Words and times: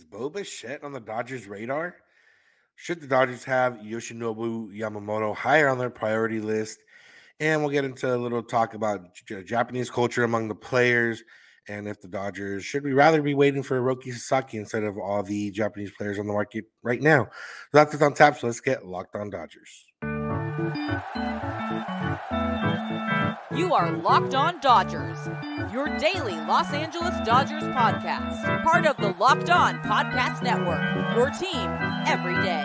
Is 0.00 0.06
Bo 0.06 0.30
Bichette 0.30 0.82
on 0.82 0.92
the 0.94 1.00
Dodgers' 1.00 1.46
radar? 1.46 1.94
Should 2.74 3.02
the 3.02 3.06
Dodgers 3.06 3.44
have 3.44 3.74
Yoshinobu 3.74 4.74
Yamamoto 4.74 5.36
higher 5.36 5.68
on 5.68 5.76
their 5.76 5.90
priority 5.90 6.40
list? 6.40 6.78
And 7.38 7.60
we'll 7.60 7.70
get 7.70 7.84
into 7.84 8.14
a 8.14 8.16
little 8.16 8.42
talk 8.42 8.72
about 8.72 9.14
J- 9.14 9.44
Japanese 9.44 9.90
culture 9.90 10.24
among 10.24 10.48
the 10.48 10.54
players 10.54 11.22
and 11.68 11.86
if 11.86 12.00
the 12.00 12.08
Dodgers 12.08 12.64
should 12.64 12.82
we 12.82 12.94
rather 12.94 13.20
be 13.20 13.34
waiting 13.34 13.62
for 13.62 13.78
Roki 13.78 14.10
Sasaki 14.10 14.56
instead 14.56 14.84
of 14.84 14.96
all 14.96 15.22
the 15.22 15.50
Japanese 15.50 15.90
players 15.90 16.18
on 16.18 16.26
the 16.26 16.32
market 16.32 16.64
right 16.82 17.02
now. 17.02 17.24
So 17.24 17.30
that's 17.74 17.92
it 17.92 18.00
on 18.00 18.14
tap. 18.14 18.38
So 18.38 18.46
let's 18.46 18.60
get 18.60 18.86
locked 18.86 19.16
on 19.16 19.28
Dodgers. 19.28 19.84
You 23.60 23.74
are 23.74 23.92
Locked 23.98 24.34
On 24.34 24.58
Dodgers, 24.60 25.18
your 25.70 25.94
daily 25.98 26.32
Los 26.32 26.72
Angeles 26.72 27.14
Dodgers 27.26 27.62
podcast. 27.64 28.62
Part 28.62 28.86
of 28.86 28.96
the 28.96 29.14
Locked 29.20 29.50
On 29.50 29.78
Podcast 29.82 30.42
Network, 30.42 30.80
your 31.14 31.28
team 31.28 31.68
every 32.06 32.32
day. 32.42 32.64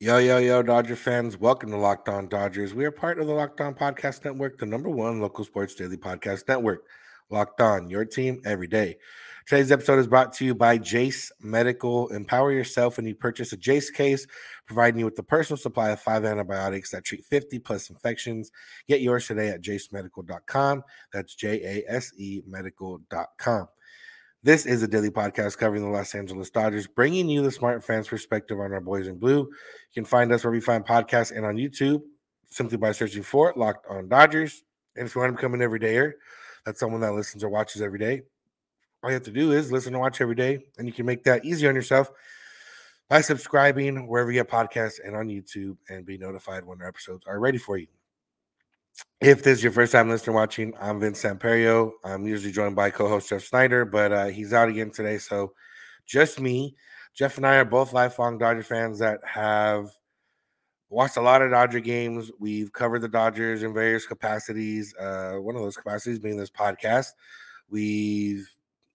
Yo, 0.00 0.16
yo, 0.16 0.38
yo, 0.38 0.62
Dodger 0.62 0.96
fans. 0.96 1.36
Welcome 1.36 1.72
to 1.72 1.76
Locked 1.76 2.08
On 2.08 2.26
Dodgers. 2.26 2.72
We 2.72 2.86
are 2.86 2.90
part 2.90 3.18
of 3.18 3.26
the 3.26 3.34
Locked 3.34 3.60
On 3.60 3.74
Podcast 3.74 4.24
Network, 4.24 4.56
the 4.56 4.64
number 4.64 4.88
one 4.88 5.20
local 5.20 5.44
sports 5.44 5.74
daily 5.74 5.98
podcast 5.98 6.48
network. 6.48 6.86
Locked 7.28 7.60
On, 7.60 7.90
your 7.90 8.06
team 8.06 8.40
every 8.46 8.66
day. 8.66 8.96
Today's 9.46 9.70
episode 9.70 9.98
is 9.98 10.06
brought 10.06 10.32
to 10.34 10.44
you 10.46 10.54
by 10.54 10.78
Jase 10.78 11.30
Medical. 11.38 12.08
Empower 12.08 12.50
yourself 12.50 12.96
when 12.96 13.04
you 13.04 13.14
purchase 13.14 13.52
a 13.52 13.58
Jase 13.58 13.90
case, 13.90 14.26
providing 14.64 15.00
you 15.00 15.04
with 15.04 15.16
the 15.16 15.22
personal 15.22 15.58
supply 15.58 15.90
of 15.90 16.00
five 16.00 16.24
antibiotics 16.24 16.90
that 16.92 17.04
treat 17.04 17.26
50 17.26 17.58
plus 17.58 17.90
infections. 17.90 18.50
Get 18.88 19.02
yours 19.02 19.26
today 19.26 19.50
at 19.50 19.60
jasemedical.com. 19.60 20.82
That's 21.12 21.34
J 21.34 21.60
A 21.62 21.92
S 21.92 22.10
E 22.16 22.40
medical.com. 22.46 23.68
This 24.42 24.64
is 24.64 24.82
a 24.82 24.88
daily 24.88 25.10
podcast 25.10 25.58
covering 25.58 25.82
the 25.82 25.90
Los 25.90 26.14
Angeles 26.14 26.48
Dodgers, 26.48 26.86
bringing 26.86 27.28
you 27.28 27.42
the 27.42 27.50
smart 27.50 27.84
fans' 27.84 28.08
perspective 28.08 28.58
on 28.58 28.72
our 28.72 28.80
boys 28.80 29.08
in 29.08 29.18
blue. 29.18 29.40
You 29.40 29.48
can 29.92 30.06
find 30.06 30.32
us 30.32 30.42
where 30.42 30.52
we 30.52 30.60
find 30.60 30.86
podcasts 30.86 31.36
and 31.36 31.44
on 31.44 31.56
YouTube 31.56 32.00
simply 32.48 32.78
by 32.78 32.92
searching 32.92 33.22
for 33.22 33.52
Locked 33.56 33.86
On 33.90 34.08
Dodgers. 34.08 34.62
And 34.96 35.06
if 35.06 35.14
you 35.14 35.20
want 35.20 35.32
to 35.32 35.36
become 35.36 35.52
an 35.52 35.60
everydayer, 35.60 36.12
that's 36.64 36.80
someone 36.80 37.02
that 37.02 37.12
listens 37.12 37.44
or 37.44 37.50
watches 37.50 37.82
every 37.82 37.98
day. 37.98 38.22
All 39.04 39.10
you 39.10 39.14
have 39.16 39.24
to 39.24 39.30
do 39.30 39.52
is 39.52 39.70
listen 39.70 39.92
and 39.92 40.00
watch 40.00 40.22
every 40.22 40.34
day, 40.34 40.64
and 40.78 40.86
you 40.86 40.92
can 40.94 41.04
make 41.04 41.24
that 41.24 41.44
easy 41.44 41.68
on 41.68 41.74
yourself 41.74 42.10
by 43.10 43.20
subscribing 43.20 44.06
wherever 44.06 44.32
you 44.32 44.40
get 44.40 44.50
podcasts 44.50 44.94
and 45.04 45.14
on 45.14 45.28
YouTube 45.28 45.76
and 45.90 46.06
be 46.06 46.16
notified 46.16 46.64
when 46.64 46.80
our 46.80 46.88
episodes 46.88 47.26
are 47.26 47.38
ready 47.38 47.58
for 47.58 47.76
you. 47.76 47.86
If 49.20 49.42
this 49.42 49.58
is 49.58 49.62
your 49.62 49.72
first 49.72 49.92
time 49.92 50.08
listening 50.08 50.36
watching, 50.36 50.72
I'm 50.80 51.00
Vince 51.00 51.22
Samperio. 51.22 51.92
I'm 52.02 52.26
usually 52.26 52.50
joined 52.50 52.76
by 52.76 52.88
co-host 52.88 53.28
Jeff 53.28 53.42
Snider, 53.42 53.84
but 53.84 54.10
uh, 54.10 54.26
he's 54.28 54.54
out 54.54 54.70
again 54.70 54.90
today, 54.90 55.18
so 55.18 55.52
just 56.06 56.40
me. 56.40 56.74
Jeff 57.12 57.36
and 57.36 57.46
I 57.46 57.56
are 57.56 57.66
both 57.66 57.92
lifelong 57.92 58.38
Dodger 58.38 58.62
fans 58.62 59.00
that 59.00 59.20
have 59.22 59.90
watched 60.88 61.18
a 61.18 61.20
lot 61.20 61.42
of 61.42 61.50
Dodger 61.50 61.80
games. 61.80 62.30
We've 62.40 62.72
covered 62.72 63.02
the 63.02 63.08
Dodgers 63.08 63.64
in 63.64 63.74
various 63.74 64.06
capacities. 64.06 64.94
Uh, 64.98 65.34
one 65.34 65.56
of 65.56 65.60
those 65.60 65.76
capacities 65.76 66.20
being 66.20 66.38
this 66.38 66.50
podcast. 66.50 67.08
We've, 67.68 68.48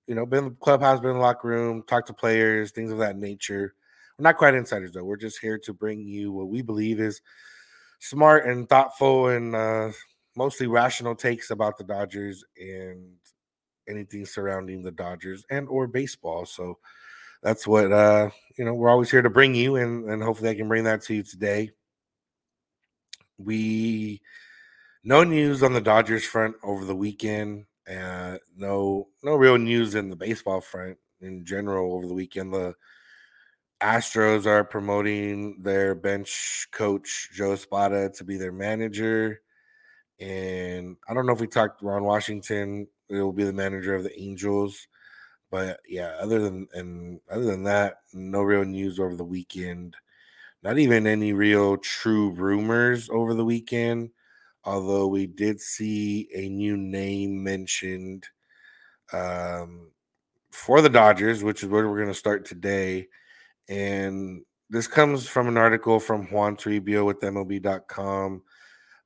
you 0.10 0.16
know, 0.16 0.26
been 0.26 0.46
in 0.46 0.50
the 0.50 0.56
clubhouse, 0.56 1.00
been 1.00 1.12
in 1.12 1.18
the 1.18 1.22
locker 1.22 1.48
room, 1.48 1.84
talked 1.84 2.08
to 2.08 2.14
players, 2.14 2.72
things 2.72 2.92
of 2.92 2.98
that 2.98 3.16
nature. 3.16 3.76
We're 4.18 4.24
not 4.24 4.38
quite 4.38 4.56
insiders 4.56 4.92
though. 4.92 5.04
We're 5.04 5.18
just 5.18 5.40
here 5.40 5.60
to 5.60 5.72
bring 5.72 6.02
you 6.02 6.32
what 6.32 6.50
we 6.50 6.64
believe 6.64 7.00
is 7.00 7.22
smart 8.00 8.48
and 8.48 8.68
thoughtful 8.68 9.28
and 9.28 9.56
uh, 9.56 9.92
mostly 10.36 10.66
rational 10.66 11.16
takes 11.16 11.52
about 11.52 11.78
the 11.78 11.84
Dodgers 11.84 12.44
and 12.58 13.06
anything 13.88 14.26
surrounding 14.26 14.82
the 14.82 14.92
Dodgers 14.92 15.46
and 15.52 15.70
or 15.70 15.86
baseball. 15.86 16.48
So 16.48 16.80
that's 17.44 17.68
what 17.68 17.92
uh, 17.92 18.32
you 18.58 18.66
know. 18.66 18.74
We're 18.74 18.90
always 18.90 19.12
here 19.12 19.22
to 19.22 19.30
bring 19.30 19.54
you, 19.54 19.76
and 19.76 20.10
and 20.10 20.24
hopefully 20.24 20.50
I 20.50 20.56
can 20.56 20.68
bring 20.68 20.86
that 20.86 21.04
to 21.04 21.14
you 21.14 21.24
today. 21.24 21.72
We 23.38 24.22
no 25.04 25.24
news 25.24 25.62
on 25.62 25.74
the 25.74 25.82
Dodgers 25.82 26.26
front 26.26 26.56
over 26.64 26.84
the 26.84 26.96
weekend. 26.96 27.66
Uh, 27.90 28.38
no, 28.56 29.08
no 29.24 29.36
real 29.36 29.58
news 29.58 29.96
in 29.96 30.10
the 30.10 30.16
baseball 30.16 30.62
front 30.62 30.98
in 31.22 31.44
general 31.44 31.94
over 31.94 32.08
the 32.08 32.14
weekend. 32.14 32.54
The 32.54 32.76
Astros 33.82 34.46
are 34.46 34.64
promoting 34.64 35.62
their 35.62 35.96
bench 35.96 36.68
coach 36.72 37.30
Joe 37.34 37.54
Espada 37.54 38.10
to 38.12 38.24
be 38.24 38.38
their 38.38 38.52
manager, 38.52 39.42
and 40.20 40.98
I 41.08 41.14
don't 41.14 41.26
know 41.26 41.34
if 41.34 41.40
we 41.40 41.48
talked 41.48 41.82
Ron 41.82 42.04
Washington. 42.04 42.88
It 43.10 43.16
will 43.16 43.34
be 43.34 43.46
the 43.46 43.54
manager 43.54 43.96
of 43.96 44.04
the 44.04 44.22
Angels, 44.22 44.88
but 45.50 45.80
yeah. 45.88 46.16
Other 46.20 46.40
than 46.40 46.68
and 46.74 47.22
other 47.32 47.46
than 47.46 47.64
that, 47.64 48.02
no 48.14 48.42
real 48.42 48.66
news 48.66 49.00
over 49.00 49.16
the 49.16 49.24
weekend. 49.24 49.96
Not 50.62 50.78
even 50.78 51.08
any 51.08 51.32
real 51.32 51.78
true 51.78 52.32
rumors 52.32 53.10
over 53.10 53.34
the 53.34 53.46
weekend. 53.46 54.12
Although 54.66 55.08
we 55.08 55.28
did 55.28 55.62
see 55.62 56.30
a 56.36 56.50
new 56.50 56.78
name 56.78 57.44
mentioned 57.44 58.28
um, 59.14 59.92
for 60.52 60.82
the 60.82 60.90
Dodgers, 60.90 61.44
which 61.44 61.64
is 61.64 61.70
where 61.70 61.88
we're 61.88 61.96
going 61.98 62.08
to 62.08 62.14
start 62.14 62.46
today 62.46 63.08
and 63.70 64.42
this 64.72 64.88
comes 64.88 65.28
from 65.28 65.48
an 65.48 65.58
article 65.58 66.00
from 66.00 66.26
Juan 66.26 66.58
Toribio 66.58 67.06
with 67.06 67.20
MLB.com, 67.22 68.42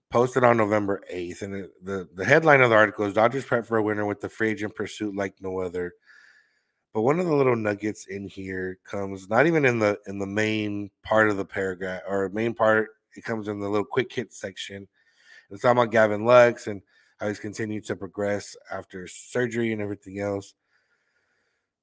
posted 0.10 0.44
on 0.44 0.58
November 0.58 1.02
8th. 1.14 1.42
And 1.42 1.56
it, 1.56 1.72
the, 1.84 2.08
the 2.16 2.26
headline 2.26 2.62
of 2.62 2.70
the 2.70 2.76
article 2.76 3.06
is 3.06 3.14
Dodgers 3.14 3.44
prep 3.44 3.66
for 3.66 3.78
a 3.78 3.84
winner 3.84 4.06
with 4.06 4.22
the 4.22 4.30
free 4.30 4.52
agent 4.52 4.74
pursuit 4.74 5.16
like 5.16 5.36
no 5.42 5.60
other. 5.60 5.94
But 6.94 7.02
one 7.02 7.20
of 7.20 7.26
the 7.26 7.36
little 7.36 7.56
nuggets 7.56 8.06
in 8.08 8.28
here 8.28 8.78
comes 8.86 9.30
not 9.30 9.48
even 9.48 9.66
in 9.66 9.80
the 9.80 9.98
in 10.06 10.20
the 10.20 10.28
main 10.28 10.92
part 11.02 11.30
of 11.30 11.38
the 11.38 11.46
paragraph 11.46 12.04
or 12.08 12.30
main 12.30 12.54
part, 12.54 12.90
it 13.16 13.24
comes 13.24 13.48
in 13.48 13.60
the 13.60 13.68
little 13.68 13.86
quick 13.86 14.14
hit 14.14 14.32
section. 14.32 14.88
It's 15.50 15.62
talking 15.62 15.78
about 15.78 15.92
Gavin 15.92 16.26
Lux 16.26 16.68
and 16.68 16.82
how 17.20 17.28
he's 17.28 17.40
continued 17.40 17.86
to 17.86 17.96
progress 17.96 18.56
after 18.72 19.08
surgery 19.08 19.72
and 19.72 19.82
everything 19.82 20.20
else. 20.20 20.54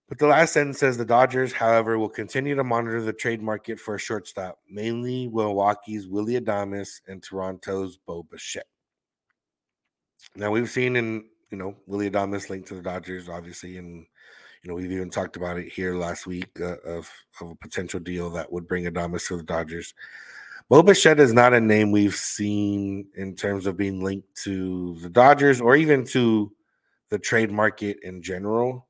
But 0.09 0.19
the 0.19 0.27
last 0.27 0.55
sentence 0.55 0.81
says 0.81 0.99
the 0.99 1.05
Dodgers, 1.05 1.53
however, 1.53 1.97
will 1.97 2.09
continue 2.09 2.57
to 2.57 2.65
monitor 2.65 3.01
the 3.01 3.13
trade 3.13 3.41
market 3.41 3.79
for 3.79 3.95
a 3.95 3.99
shortstop, 3.99 4.59
mainly 4.69 5.29
Milwaukee's 5.29 6.09
Willy 6.09 6.39
Adames 6.39 7.01
and 7.07 7.23
Toronto's 7.23 7.97
Bo 7.97 8.25
Bichette. 8.25 8.67
Now 10.35 10.51
we've 10.51 10.69
seen 10.69 10.97
in 10.97 11.27
you 11.51 11.59
know 11.59 11.77
Willy 11.87 12.11
Adames 12.11 12.51
linked 12.51 12.67
to 12.69 12.75
the 12.75 12.83
Dodgers, 12.83 13.29
obviously, 13.29 13.77
and 13.77 14.05
you 14.63 14.69
know 14.69 14.75
we've 14.75 14.91
even 14.91 15.11
talked 15.11 15.37
about 15.37 15.59
it 15.59 15.69
here 15.69 15.95
last 15.95 16.27
week 16.27 16.61
uh, 16.61 16.79
of 16.85 17.09
of 17.41 17.53
a 17.53 17.57
potential 17.57 18.01
deal 18.01 18.31
that 18.31 18.51
would 18.53 18.67
bring 18.67 18.87
Adames 18.87 19.29
to 19.29 19.37
the 19.37 19.45
Dodgers. 19.45 19.95
Bo 20.71 20.85
Bichette 20.85 21.19
is 21.19 21.33
not 21.33 21.53
a 21.53 21.61
name 21.61 21.91
we've 21.91 22.15
seen 22.15 23.09
in 23.17 23.35
terms 23.35 23.67
of 23.67 23.77
being 23.77 24.05
linked 24.05 24.33
to 24.45 24.97
the 25.01 25.11
Dodgers 25.11 25.61
or 25.61 25.75
even 25.75 26.05
to 26.07 26.53
the 27.09 27.19
trade 27.19 27.51
market 27.51 27.99
in 28.05 28.23
general. 28.23 28.87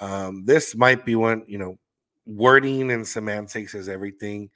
Um, 0.00 0.44
this 0.44 0.76
might 0.76 1.04
be 1.04 1.16
one, 1.16 1.42
you 1.48 1.58
know, 1.58 1.80
wording 2.26 2.92
and 2.92 3.04
semantics 3.04 3.74
is 3.74 3.88
everything. 3.88 4.50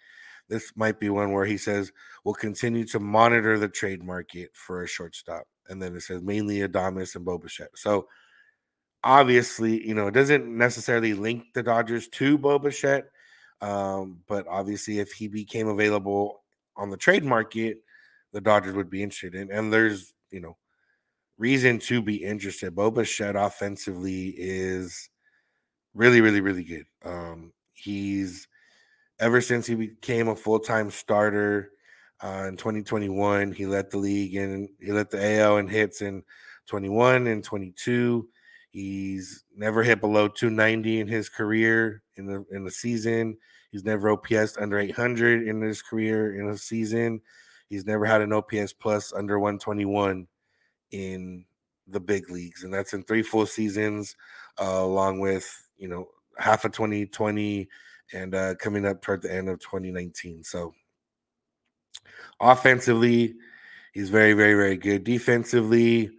This 0.49 0.71
might 0.77 1.01
be 1.01 1.11
one 1.11 1.33
where 1.33 1.45
he 1.45 1.57
says, 1.57 1.91
we'll 2.23 2.37
continue 2.37 2.85
to 2.85 3.01
monitor 3.01 3.59
the 3.59 3.69
trade 3.69 4.05
market 4.05 4.51
for 4.53 4.85
a 4.85 4.87
shortstop. 4.87 5.49
And 5.69 5.83
then 5.83 5.97
it 5.97 6.03
says 6.03 6.23
mainly 6.23 6.59
Adames 6.59 7.17
and 7.17 7.25
Bo 7.25 7.37
Bichette. 7.37 7.77
So 7.77 8.07
obviously, 9.03 9.85
you 9.85 9.95
know, 9.95 10.07
it 10.07 10.15
doesn't 10.15 10.47
necessarily 10.47 11.15
link 11.15 11.47
the 11.53 11.65
Dodgers 11.65 12.07
to 12.11 12.39
Bo 12.39 12.61
Bichette. 12.61 13.07
Um, 13.61 14.21
but 14.29 14.47
obviously, 14.47 15.01
if 15.01 15.11
he 15.11 15.27
became 15.27 15.67
available 15.67 16.44
on 16.77 16.91
the 16.91 16.97
trade 16.97 17.25
market, 17.25 17.79
the 18.33 18.41
Dodgers 18.41 18.75
would 18.75 18.91
be 18.91 19.03
interested 19.03 19.35
in. 19.35 19.51
And 19.51 19.73
there's, 19.73 20.15
you 20.31 20.41
know, 20.41 20.57
reason 21.39 21.79
to 21.81 22.03
be 22.03 22.17
interested. 22.17 22.75
Bo 22.75 22.91
Bichette 22.91 23.37
offensively 23.37 24.35
is 24.37 25.11
really, 25.95 26.21
really, 26.21 26.41
really 26.41 26.65
good. 26.65 26.87
Um, 27.05 27.53
he's 27.73 28.49
ever 29.21 29.41
since 29.41 29.67
he 29.67 29.75
became 29.75 30.29
a 30.29 30.37
full 30.37 30.59
time 30.59 30.91
starter 30.91 31.71
uh, 32.23 32.47
in 32.49 32.57
2021, 32.57 33.53
he 33.53 33.67
led 33.67 33.91
the 33.91 33.99
league 33.99 34.37
and 34.37 34.69
he 34.81 34.93
led 34.93 35.11
the 35.11 35.41
AL 35.41 35.59
in 35.59 35.69
hits 35.69 36.01
in 36.01 36.23
21 36.67 37.27
and 37.27 37.45
22. 37.45 38.29
He's 38.71 39.45
never 39.55 39.83
hit 39.83 40.01
below 40.01 40.29
290 40.29 41.01
in 41.01 41.07
his 41.07 41.29
career 41.29 42.03
in 42.17 42.27
the 42.27 42.45
in 42.51 42.65
the 42.65 42.71
season. 42.71 43.37
He's 43.75 43.85
never 43.85 44.11
OPS 44.11 44.57
under 44.57 44.79
800 44.79 45.49
in 45.49 45.61
his 45.61 45.83
career 45.83 46.41
in 46.41 46.49
a 46.49 46.57
season. 46.57 47.21
He's 47.69 47.85
never 47.85 48.05
had 48.05 48.21
an 48.21 48.33
OPS 48.33 48.73
plus 48.73 49.13
under 49.13 49.41
121 49.41 50.29
in 50.93 51.45
the 51.89 51.99
big 51.99 52.31
leagues, 52.31 52.63
and 52.63 52.73
that's 52.73 52.95
in 52.95 53.03
three 53.03 53.25
full 53.25 53.47
seasons, 53.47 54.15
uh, 54.63 54.79
along 54.79 55.19
with 55.19 55.69
you 55.77 55.89
know, 55.89 56.07
half 56.39 56.65
of 56.65 56.71
2020 56.71 57.69
and 58.13 58.35
uh, 58.37 58.55
coming 58.61 58.87
up 58.87 59.03
toward 59.03 59.23
the 59.23 59.35
end 59.35 59.49
of 59.49 59.59
2019. 59.59 60.45
So 60.45 60.73
Offensively, 62.41 63.35
he's 63.93 64.11
very, 64.11 64.35
very, 64.35 64.55
very 64.55 64.77
good. 64.77 65.03
Defensively, 65.03 66.11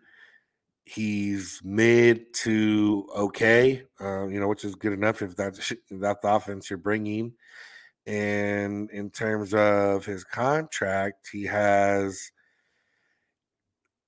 he's 0.85 1.59
mid 1.63 2.31
to 2.33 3.07
okay, 3.15 3.83
uh, 3.99 4.27
you 4.27 4.39
know, 4.39 4.47
which 4.47 4.63
is 4.63 4.75
good 4.75 4.93
enough 4.93 5.21
if 5.21 5.35
that's 5.35 5.71
if 5.71 5.79
that's 5.89 6.21
the 6.21 6.33
offense 6.33 6.69
you're 6.69 6.77
bringing. 6.77 7.33
And 8.07 8.89
in 8.91 9.09
terms 9.09 9.53
of 9.53 10.05
his 10.05 10.23
contract, 10.23 11.29
he 11.31 11.43
has 11.45 12.31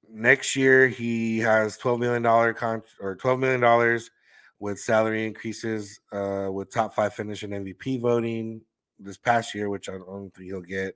next 0.10 0.56
year 0.56 0.88
he 0.88 1.40
has 1.40 1.78
twelve 1.78 2.00
million 2.00 2.22
dollar 2.22 2.54
con 2.54 2.84
or 3.00 3.16
twelve 3.16 3.40
million 3.40 3.60
dollars 3.60 4.12
with 4.60 4.80
salary 4.80 5.26
increases, 5.28 6.00
uh, 6.12 6.50
with 6.52 6.72
top 6.72 6.96
five 6.96 7.14
finish 7.14 7.44
in 7.44 7.52
MVP 7.52 8.02
voting 8.02 8.62
this 9.00 9.18
past 9.18 9.54
year, 9.54 9.70
which 9.70 9.90
I 9.90 9.94
don't 9.94 10.32
think 10.34 10.48
he'll 10.48 10.62
get. 10.62 10.96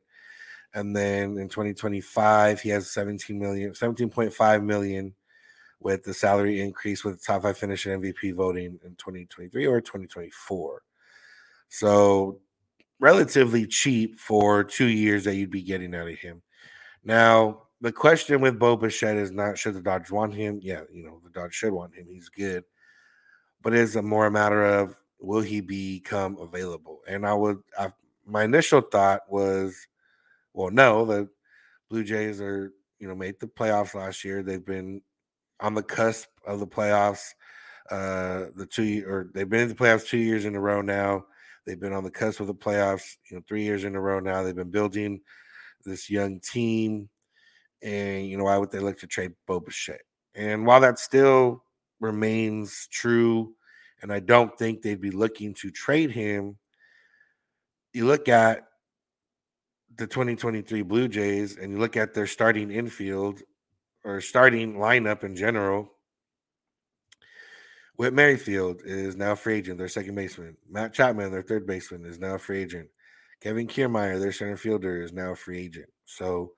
And 0.73 0.95
then 0.95 1.37
in 1.37 1.49
2025, 1.49 2.61
he 2.61 2.69
has 2.69 2.89
17 2.91 3.37
million, 3.37 3.73
17.5 3.73 4.63
million 4.63 5.13
with 5.81 6.03
the 6.03 6.13
salary 6.13 6.61
increase 6.61 7.03
with 7.03 7.23
top 7.25 7.41
five 7.41 7.57
finish 7.57 7.85
in 7.85 8.01
MVP 8.01 8.33
voting 8.35 8.79
in 8.83 8.95
2023 8.95 9.65
or 9.65 9.81
2024. 9.81 10.83
So 11.69 12.39
relatively 12.99 13.65
cheap 13.65 14.19
for 14.19 14.63
two 14.63 14.87
years 14.87 15.23
that 15.23 15.35
you'd 15.35 15.49
be 15.49 15.63
getting 15.63 15.95
out 15.95 16.07
of 16.07 16.17
him. 16.19 16.41
Now, 17.03 17.63
the 17.81 17.91
question 17.91 18.41
with 18.41 18.59
Bo 18.59 18.77
Bichette 18.77 19.17
is 19.17 19.31
not 19.31 19.57
should 19.57 19.73
the 19.73 19.81
Dodgers 19.81 20.11
want 20.11 20.35
him? 20.35 20.59
Yeah, 20.61 20.81
you 20.93 21.03
know, 21.03 21.19
the 21.23 21.31
Dodgers 21.31 21.55
should 21.55 21.73
want 21.73 21.95
him. 21.95 22.05
He's 22.07 22.29
good. 22.29 22.63
But 23.63 23.73
it's 23.73 23.95
a 23.95 24.01
more 24.01 24.27
a 24.27 24.31
matter 24.31 24.63
of 24.63 24.95
will 25.19 25.41
he 25.41 25.61
become 25.61 26.37
available? 26.37 26.99
And 27.07 27.25
I 27.25 27.33
would 27.33 27.59
I, 27.77 27.91
my 28.25 28.43
initial 28.43 28.81
thought 28.81 29.21
was, 29.27 29.75
well, 30.53 30.69
no, 30.69 31.05
the 31.05 31.27
Blue 31.89 32.03
Jays 32.03 32.39
are, 32.39 32.71
you 32.99 33.07
know, 33.07 33.15
made 33.15 33.39
the 33.39 33.47
playoffs 33.47 33.95
last 33.95 34.23
year. 34.23 34.43
They've 34.43 34.63
been 34.63 35.01
on 35.61 35.73
the 35.73 35.83
cusp 35.83 36.27
of 36.45 36.59
the 36.59 36.67
playoffs. 36.67 37.33
Uh, 37.89 38.47
the 38.55 38.65
two 38.65 39.03
or 39.07 39.29
they've 39.33 39.49
been 39.49 39.61
in 39.61 39.67
the 39.67 39.75
playoffs 39.75 40.07
two 40.07 40.17
years 40.17 40.45
in 40.45 40.55
a 40.55 40.59
row 40.59 40.81
now. 40.81 41.25
They've 41.65 41.79
been 41.79 41.93
on 41.93 42.03
the 42.03 42.11
cusp 42.11 42.39
of 42.39 42.47
the 42.47 42.55
playoffs, 42.55 43.17
you 43.29 43.37
know, 43.37 43.43
three 43.47 43.63
years 43.63 43.83
in 43.83 43.95
a 43.95 44.01
row 44.01 44.19
now. 44.19 44.43
They've 44.43 44.55
been 44.55 44.71
building 44.71 45.21
this 45.85 46.09
young 46.09 46.39
team, 46.39 47.09
and 47.81 48.27
you 48.27 48.37
know 48.37 48.45
why 48.45 48.57
would 48.57 48.71
they 48.71 48.79
look 48.79 48.99
to 48.99 49.07
trade 49.07 49.33
Bo 49.45 49.59
Bichette? 49.59 50.01
And 50.35 50.65
while 50.65 50.79
that 50.81 50.99
still 50.99 51.63
remains 51.99 52.87
true, 52.91 53.53
and 54.01 54.11
I 54.11 54.19
don't 54.19 54.57
think 54.57 54.81
they'd 54.81 55.01
be 55.01 55.11
looking 55.11 55.53
to 55.55 55.69
trade 55.69 56.11
him, 56.11 56.57
you 57.93 58.05
look 58.05 58.29
at 58.29 58.63
the 59.97 60.07
2023 60.07 60.81
Blue 60.83 61.07
Jays 61.07 61.57
and 61.57 61.71
you 61.71 61.77
look 61.77 61.97
at 61.97 62.13
their 62.13 62.27
starting 62.27 62.71
infield 62.71 63.41
or 64.03 64.21
starting 64.21 64.75
lineup 64.75 65.23
in 65.23 65.35
general, 65.35 65.91
Whit 67.95 68.13
Merrifield 68.13 68.81
is 68.83 69.15
now 69.15 69.35
free 69.35 69.57
agent, 69.57 69.77
their 69.77 69.87
second 69.87 70.15
baseman. 70.15 70.57
Matt 70.69 70.93
Chapman, 70.93 71.31
their 71.31 71.43
third 71.43 71.67
baseman, 71.67 72.05
is 72.05 72.17
now 72.17 72.37
free 72.37 72.61
agent. 72.63 72.89
Kevin 73.41 73.67
Kiermaier, 73.67 74.19
their 74.19 74.31
center 74.31 74.57
fielder, 74.57 75.01
is 75.01 75.13
now 75.13 75.31
a 75.31 75.35
free 75.35 75.59
agent. 75.59 75.89
So 76.05 76.53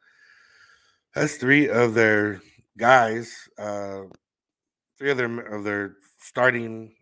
that's 1.13 1.35
three 1.35 1.69
of 1.69 1.93
their 1.93 2.41
guys, 2.77 3.35
uh, 3.57 4.03
three 4.97 5.11
of 5.11 5.17
their 5.17 5.39
of 5.39 5.63
their 5.63 5.97
starting 6.19 6.95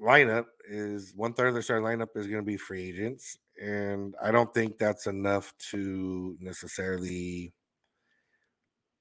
lineup 0.00 0.44
is 0.68 1.12
one 1.16 1.32
third 1.32 1.48
of 1.48 1.54
their 1.54 1.62
starting 1.62 1.84
lineup 1.86 2.16
is 2.16 2.26
going 2.26 2.42
to 2.42 2.46
be 2.46 2.56
free 2.56 2.88
agents, 2.88 3.38
and 3.60 4.14
I 4.22 4.30
don't 4.30 4.52
think 4.54 4.78
that's 4.78 5.06
enough 5.06 5.52
to 5.70 6.36
necessarily 6.40 7.52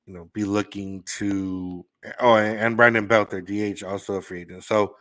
you 0.07 0.13
know, 0.13 0.29
be 0.33 0.45
looking 0.45 1.03
to. 1.17 1.85
Oh, 2.19 2.37
and 2.37 2.77
Brandon 2.77 3.05
Belt, 3.05 3.29
their 3.29 3.41
DH, 3.41 3.83
also 3.83 4.15
a 4.15 4.21
free 4.21 4.41
agent. 4.41 4.63
So 4.63 4.95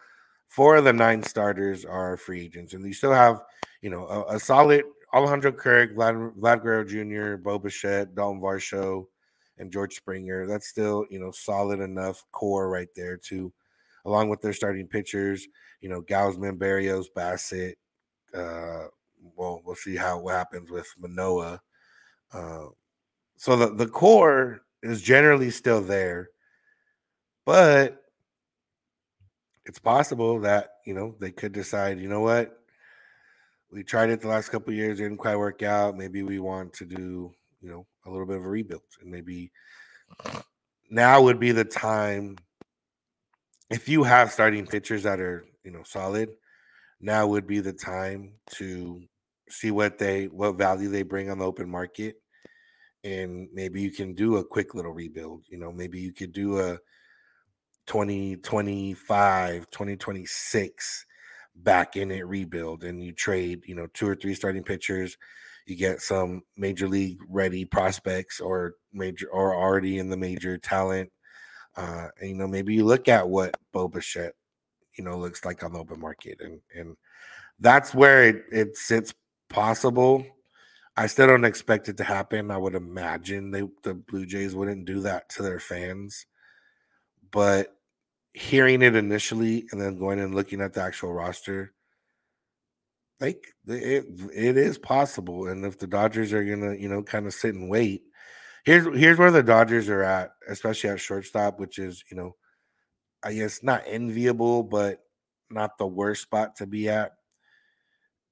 four 0.49 0.76
of 0.76 0.85
the 0.85 0.93
nine 0.93 1.23
starters 1.23 1.85
are 1.85 2.17
free 2.17 2.44
agents, 2.44 2.75
and 2.75 2.85
you 2.85 2.93
still 2.93 3.12
have, 3.12 3.41
you 3.81 3.88
know, 3.88 4.06
a, 4.08 4.35
a 4.35 4.41
solid 4.41 4.82
Alejandro 5.14 5.53
Kirk, 5.53 5.94
Vlad, 5.94 6.37
Vlad 6.37 6.62
Guerrero 6.62 6.85
Jr., 6.85 7.41
Bo 7.41 7.58
Bichette, 7.58 8.14
Dalton 8.17 8.41
Varsho, 8.41 9.06
and 9.58 9.73
George 9.73 9.94
Springer. 9.94 10.47
That's 10.47 10.67
still, 10.67 11.06
you 11.08 11.20
know, 11.20 11.31
solid 11.31 11.81
enough 11.81 12.25
core 12.32 12.69
right 12.69 12.88
there 12.97 13.17
to, 13.29 13.53
along 14.05 14.29
with 14.29 14.41
their 14.41 14.53
starting 14.53 14.88
pitchers, 14.88 15.47
you 15.81 15.88
know, 15.88 16.03
Gausman, 16.03 16.58
Berrios, 16.58 17.06
Bassitt. 17.17 17.75
Uh, 18.35 18.88
well, 19.37 19.62
we'll 19.64 19.76
see 19.76 19.94
how 19.94 20.19
what 20.19 20.35
happens 20.35 20.69
with 20.69 20.88
Manoa. 20.99 21.61
Uh, 22.32 22.67
so 23.37 23.56
the 23.56 23.73
the 23.73 23.87
core 23.87 24.65
is 24.90 25.02
generally 25.02 25.50
still 25.50 25.80
there, 25.80 26.30
but 27.44 28.02
it's 29.64 29.78
possible 29.78 30.40
that 30.40 30.74
you 30.84 30.94
know 30.94 31.14
they 31.20 31.30
could 31.30 31.52
decide, 31.52 32.00
you 32.00 32.08
know 32.08 32.20
what, 32.20 32.58
we 33.70 33.82
tried 33.82 34.10
it 34.10 34.20
the 34.20 34.28
last 34.28 34.48
couple 34.50 34.72
years, 34.72 34.98
didn't 34.98 35.16
quite 35.18 35.36
work 35.36 35.62
out. 35.62 35.96
Maybe 35.96 36.22
we 36.22 36.38
want 36.38 36.72
to 36.74 36.84
do, 36.84 37.32
you 37.60 37.70
know, 37.70 37.86
a 38.04 38.10
little 38.10 38.26
bit 38.26 38.36
of 38.36 38.44
a 38.44 38.48
rebuild, 38.48 38.82
and 39.00 39.10
maybe 39.10 39.50
now 40.90 41.22
would 41.22 41.40
be 41.40 41.52
the 41.52 41.64
time. 41.64 42.36
If 43.68 43.88
you 43.88 44.04
have 44.04 44.30
starting 44.30 44.66
pitchers 44.66 45.02
that 45.02 45.18
are, 45.18 45.44
you 45.64 45.72
know, 45.72 45.82
solid, 45.82 46.30
now 47.00 47.26
would 47.26 47.46
be 47.46 47.58
the 47.58 47.72
time 47.72 48.34
to 48.52 49.02
see 49.48 49.70
what 49.70 49.98
they 49.98 50.26
what 50.26 50.56
value 50.56 50.88
they 50.88 51.02
bring 51.02 51.30
on 51.30 51.38
the 51.38 51.44
open 51.44 51.68
market 51.68 52.16
and 53.06 53.49
maybe 53.53 53.81
you 53.81 53.91
can 53.91 54.14
do 54.14 54.37
a 54.37 54.44
quick 54.44 54.75
little 54.75 54.93
rebuild 54.93 55.44
you 55.49 55.56
know 55.56 55.70
maybe 55.70 55.99
you 55.99 56.12
could 56.12 56.32
do 56.32 56.58
a 56.58 56.79
2025 57.87 59.70
2026 59.70 61.06
back 61.56 61.97
in 61.97 62.11
it 62.11 62.26
rebuild 62.26 62.85
and 62.85 63.03
you 63.03 63.12
trade 63.12 63.62
you 63.67 63.75
know 63.75 63.87
two 63.94 64.08
or 64.08 64.17
three 64.17 64.35
starting 64.35 64.64
pitchers 64.64 65.17
you 65.67 65.76
get 65.76 66.00
some 66.00 66.43
major 66.56 66.88
league 66.88 67.19
ready 67.29 67.64
prospects 67.64 68.41
or 68.41 68.75
major 68.93 69.29
or 69.29 69.55
already 69.55 69.99
in 69.99 70.11
the 70.11 70.17
major 70.17 70.58
talent 70.58 71.11
uh 71.76 72.08
and 72.20 72.31
you 72.31 72.37
know 72.37 72.49
maybe 72.49 72.75
you 72.75 72.85
look 72.85 73.08
at 73.08 73.29
what 73.29 73.56
Bo 73.73 73.88
Bichette, 73.88 74.35
you 74.99 75.05
know 75.05 75.17
looks 75.17 75.44
like 75.44 75.62
on 75.62 75.73
the 75.73 75.79
open 75.79 76.00
market 76.00 76.41
and 76.41 76.61
and 76.75 76.97
that's 77.61 77.94
where 77.94 78.25
it, 78.25 78.44
it 78.50 78.76
sits 78.76 79.14
possible 79.49 80.26
I 80.96 81.06
still 81.06 81.26
don't 81.26 81.44
expect 81.44 81.88
it 81.88 81.98
to 81.98 82.04
happen. 82.04 82.50
I 82.50 82.56
would 82.56 82.75
imagine 82.75 83.50
they 83.50 83.69
the 83.82 83.94
Blue 83.94 84.24
Jays 84.24 84.55
wouldn't 84.55 84.86
do 84.86 85.00
that 85.00 85.29
to 85.31 85.43
their 85.43 85.60
fans. 85.60 86.26
But 87.31 87.76
hearing 88.32 88.82
it 88.82 88.96
initially 88.96 89.67
and 89.72 89.81
then 89.81 89.98
going 89.98 90.20
and 90.20 90.34
looking 90.34 90.60
at 90.60 90.72
the 90.72 90.82
actual 90.82 91.12
roster, 91.12 91.74
like 93.20 93.46
it, 93.67 94.06
it 94.34 94.56
is 94.56 94.79
possible. 94.79 95.48
And 95.48 95.65
if 95.67 95.79
the 95.79 95.86
Dodgers 95.86 96.32
are 96.32 96.44
gonna, 96.44 96.74
you 96.74 96.88
know, 96.88 97.03
kind 97.03 97.26
of 97.26 97.34
sit 97.34 97.55
and 97.55 97.69
wait, 97.69 98.05
here's 98.65 98.86
here's 98.98 99.19
where 99.19 99.31
the 99.31 99.43
Dodgers 99.43 99.88
are 99.91 100.03
at, 100.03 100.31
especially 100.48 100.91
at 100.91 101.00
shortstop, 101.00 101.58
which 101.60 101.79
is, 101.79 102.05
you 102.10 102.17
know, 102.17 102.36
I 103.22 103.34
guess 103.34 103.62
not 103.62 103.84
enviable, 103.86 104.62
but 104.62 105.00
not 105.50 105.79
the 105.79 105.86
worst 105.86 106.22
spot 106.22 106.56
to 106.56 106.67
be 106.67 106.88
at. 106.88 107.12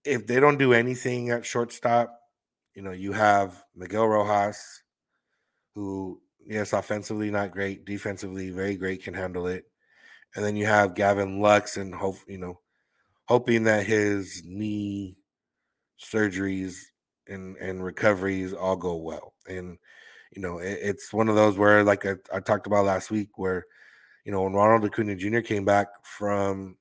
If 0.05 0.27
they 0.27 0.41
don't 0.41 0.59
do 0.59 0.73
anything 0.73 1.31
at 1.31 1.47
shortstop, 1.47 2.21
you 2.75 2.83
know, 2.83 2.93
you 2.93 3.13
have 3.13 3.65
Miguel 3.75 4.07
Rojas, 4.07 4.83
who, 5.75 6.21
yes, 6.45 6.73
offensively 6.73 7.31
not 7.31 7.53
great, 7.53 7.85
defensively 7.85 8.51
very 8.51 8.77
great, 8.77 9.03
can 9.05 9.15
handle 9.15 9.47
it. 9.47 9.65
And 10.35 10.45
then 10.45 10.57
you 10.57 10.67
have 10.67 10.95
Gavin 10.95 11.41
Lux, 11.41 11.77
and 11.77 11.95
hope 11.95 12.17
you 12.27 12.39
know, 12.39 12.61
hoping 13.27 13.65
that 13.65 13.87
his 13.87 14.43
knee 14.45 15.17
surgeries 16.01 16.77
and 17.29 17.57
and 17.59 17.85
recoveries 17.85 18.53
all 18.53 18.77
go 18.77 18.97
well. 18.97 19.35
And 19.49 19.79
you 20.33 20.43
know, 20.43 20.59
it, 20.59 20.79
it's 20.83 21.13
one 21.13 21.29
of 21.29 21.37
those 21.37 21.57
where, 21.57 21.85
like 21.85 22.05
I, 22.05 22.15
I 22.33 22.41
talked 22.41 22.67
about 22.67 22.87
last 22.87 23.13
week, 23.13 23.39
where 23.39 23.65
you 24.25 24.33
know 24.33 24.43
when 24.43 24.55
Ronald 24.55 24.85
Acuna 24.85 25.15
Jr. 25.15 25.41
came 25.41 25.65
back 25.65 25.87
from 26.03 26.77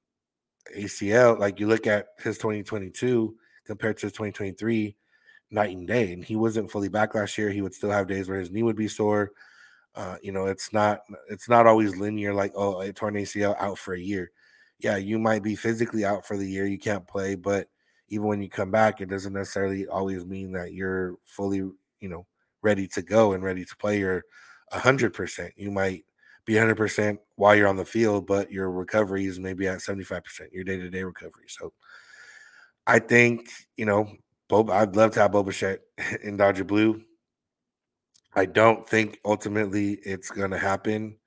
ACL, 0.76 1.38
like 1.38 1.60
you 1.60 1.68
look 1.68 1.86
at 1.86 2.08
his 2.24 2.38
2022 2.40 3.36
compared 3.68 3.98
to 3.98 4.08
his 4.08 4.14
2023 4.14 4.96
night 5.54 5.76
and 5.76 5.88
day. 5.88 6.14
And 6.14 6.24
he 6.24 6.36
wasn't 6.36 6.72
fully 6.72 6.90
back 6.90 7.16
last 7.16 7.38
year. 7.38 7.50
He 7.50 7.62
would 7.62 7.74
still 7.74 7.92
have 7.92 8.08
days 8.08 8.28
where 8.28 8.40
his 8.40 8.52
knee 8.52 8.64
would 8.64 8.76
be 8.76 8.88
sore. 8.88 9.32
Uh, 9.96 10.18
you 10.22 10.32
know, 10.32 10.48
it's 10.48 10.74
not 10.74 11.02
it's 11.30 11.48
not 11.48 11.68
always 11.68 11.96
linear. 11.96 12.34
Like, 12.34 12.52
oh, 12.56 12.82
a 12.82 12.92
torn 12.92 13.14
ACL 13.14 13.56
out 13.60 13.78
for 13.78 13.94
a 13.94 14.00
year. 14.00 14.32
Yeah, 14.80 14.98
you 14.98 15.20
might 15.20 15.44
be 15.44 15.56
physically 15.56 16.04
out 16.04 16.26
for 16.26 16.36
the 16.36 16.50
year. 16.50 16.66
You 16.66 16.80
can't 16.80 17.08
play, 17.08 17.36
but 17.36 17.68
even 18.10 18.28
when 18.28 18.42
you 18.42 18.50
come 18.50 18.72
back, 18.72 19.02
it 19.02 19.10
doesn't 19.10 19.34
necessarily 19.34 19.88
always 19.88 20.26
mean 20.26 20.52
that 20.54 20.74
you're 20.74 21.16
fully, 21.24 21.58
you 21.58 22.10
know, 22.10 22.26
ready 22.62 22.88
to 22.88 23.02
go 23.02 23.34
and 23.34 23.44
ready 23.44 23.64
to 23.64 23.78
play. 23.78 24.04
Hundred 24.72 25.14
percent. 25.14 25.54
You 25.56 25.70
might 25.70 26.04
be 26.46 26.58
hundred 26.58 26.78
percent 26.78 27.20
while 27.36 27.56
you're 27.56 27.68
on 27.68 27.78
the 27.78 27.86
field, 27.86 28.26
but 28.26 28.52
your 28.52 28.72
recovery 28.72 29.26
is 29.26 29.40
maybe 29.40 29.68
at 29.68 29.82
seventy 29.82 30.04
five 30.04 30.24
percent. 30.24 30.52
Your 30.52 30.64
day 30.64 30.78
to 30.78 30.90
day 30.90 31.04
recovery. 31.04 31.46
So, 31.48 31.72
I 32.88 32.98
think 32.98 33.50
you 33.78 33.86
know 33.86 34.12
Bob, 34.54 34.70
I'd 34.70 34.96
love 34.96 35.10
to 35.14 35.22
have 35.22 35.32
Bo 35.32 35.42
Bichette 35.42 35.82
in 36.24 36.38
Dodger 36.38 36.64
Blue. 36.64 37.02
I 38.36 38.46
don't 38.46 38.88
think 38.88 39.20
ultimately 39.26 39.94
it's 40.04 40.30
going 40.30 40.52
to 40.52 40.60
happen. 40.60 41.18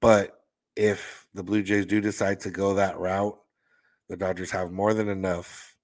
But 0.00 0.40
if 0.74 1.28
the 1.34 1.44
Blue 1.44 1.62
Jays 1.62 1.86
do 1.86 2.00
decide 2.00 2.40
to 2.40 2.50
go 2.50 2.74
that 2.74 2.98
route, 2.98 3.38
the 4.08 4.16
Dodgers 4.16 4.50
have 4.50 4.72
more 4.72 4.92
than 4.92 5.08
enough 5.08 5.76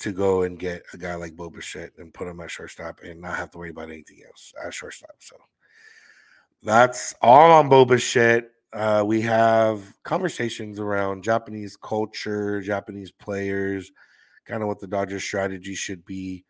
to 0.00 0.12
go 0.12 0.42
and 0.42 0.58
get 0.58 0.82
a 0.92 0.98
guy 0.98 1.14
like 1.14 1.34
Bo 1.34 1.48
Bichette 1.48 1.92
and 1.96 2.12
put 2.12 2.28
him 2.28 2.40
at 2.40 2.50
shortstop 2.50 3.00
and 3.02 3.22
not 3.22 3.36
have 3.36 3.50
to 3.52 3.58
worry 3.58 3.70
about 3.70 3.88
anything 3.88 4.18
else 4.26 4.52
at 4.62 4.74
shortstop. 4.74 5.16
So 5.20 5.36
that's 6.62 7.14
all 7.22 7.52
on 7.52 7.70
Bo 7.70 7.86
Bichette. 7.86 8.50
Uh, 8.70 9.02
we 9.06 9.22
have 9.22 9.94
conversations 10.02 10.78
around 10.78 11.24
Japanese 11.24 11.74
culture, 11.74 12.60
Japanese 12.60 13.10
players, 13.12 13.90
kind 14.44 14.62
of 14.62 14.68
what 14.68 14.80
the 14.80 14.86
Dodgers 14.86 15.24
strategy 15.24 15.74
should 15.74 16.04
be 16.04 16.44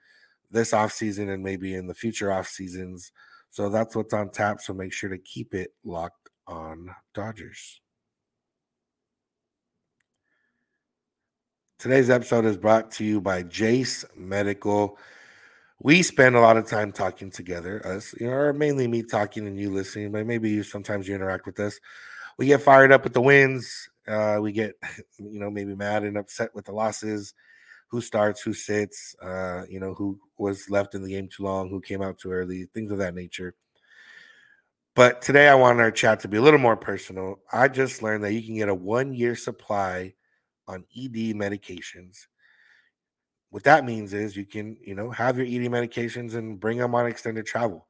this 0.51 0.73
offseason 0.73 1.33
and 1.33 1.43
maybe 1.43 1.75
in 1.75 1.87
the 1.87 1.95
future 1.95 2.33
off 2.33 2.47
seasons. 2.47 3.13
So 3.51 3.69
that's 3.69 3.95
what's 3.95 4.15
on 4.15 4.31
tap. 4.31 4.61
So 4.61 4.73
make 4.73 4.93
sure 4.93 5.11
to 5.11 5.19
keep 5.19 5.55
it 5.55 5.73
locked 5.85 6.31
on 6.47 6.91
Dodgers. 7.15 7.81
Today's 11.79 12.09
episode 12.09 12.47
is 12.47 12.57
brought 12.57 12.91
to 12.93 13.05
you 13.05 13.21
by 13.21 13.43
Jase 13.43 14.05
Medical. 14.17 14.97
We 15.81 16.03
spend 16.03 16.35
a 16.35 16.41
lot 16.41 16.57
of 16.57 16.67
time 16.67 16.93
talking 16.93 17.31
together, 17.31 17.87
us, 17.87 18.15
you 18.19 18.27
know, 18.27 18.33
or 18.33 18.53
mainly 18.55 18.89
me 18.89 19.03
talking 19.03 19.47
and 19.47 19.59
you 19.59 19.71
listening, 19.71 20.13
but 20.13 20.25
maybe 20.25 20.49
you 20.49 20.63
sometimes 20.63 21.07
you 21.07 21.15
interact 21.15 21.45
with 21.45 21.61
us. 21.61 21.79
We 22.39 22.47
get 22.47 22.63
fired 22.63 22.91
up 22.91 23.05
with 23.05 23.13
the 23.13 23.21
wins. 23.21 23.91
Uh, 24.09 24.39
we 24.41 24.53
get, 24.53 24.77
you 25.19 25.39
know, 25.39 25.51
maybe 25.51 25.75
mad 25.75 26.05
and 26.05 26.17
upset 26.17 26.55
with 26.55 26.65
the 26.65 26.73
losses. 26.73 27.35
Who 27.89 28.01
starts, 28.01 28.43
who 28.43 28.53
sits, 28.53 29.15
uh, 29.23 29.63
you 29.69 29.79
know, 29.79 29.95
who 29.95 30.19
was 30.37 30.69
left 30.69 30.95
in 30.95 31.03
the 31.03 31.11
game 31.11 31.29
too 31.29 31.45
long, 31.45 31.69
who 31.69 31.81
came 31.81 32.03
out 32.03 32.19
too 32.19 32.33
early, 32.33 32.65
things 32.75 32.91
of 32.91 32.99
that 32.99 33.15
nature. 33.15 33.55
But 34.95 35.23
today 35.23 35.49
I 35.49 35.55
want 35.57 35.81
our 35.81 35.91
chat 35.91 36.21
to 36.21 36.29
be 36.29 36.37
a 36.37 36.43
little 36.43 36.61
more 36.61 36.77
personal. 36.77 37.41
I 37.53 37.69
just 37.69 38.03
learned 38.03 38.23
that 38.25 38.33
you 38.33 38.43
can 38.43 38.57
get 38.57 38.69
a 38.69 38.75
one 38.75 39.13
year 39.13 39.35
supply 39.35 40.15
on 40.69 40.85
ED 40.97 41.35
medications. 41.35 42.27
What 43.51 43.65
that 43.65 43.85
means 43.85 44.13
is 44.13 44.37
you 44.37 44.47
can, 44.47 44.77
you 44.81 44.95
know, 44.95 45.11
have 45.11 45.37
your 45.37 45.47
ED 45.47 45.71
medications 45.71 46.35
and 46.35 46.59
bring 46.59 46.79
them 46.79 46.95
on 46.95 47.07
extended 47.07 47.47
travel. 47.47 47.87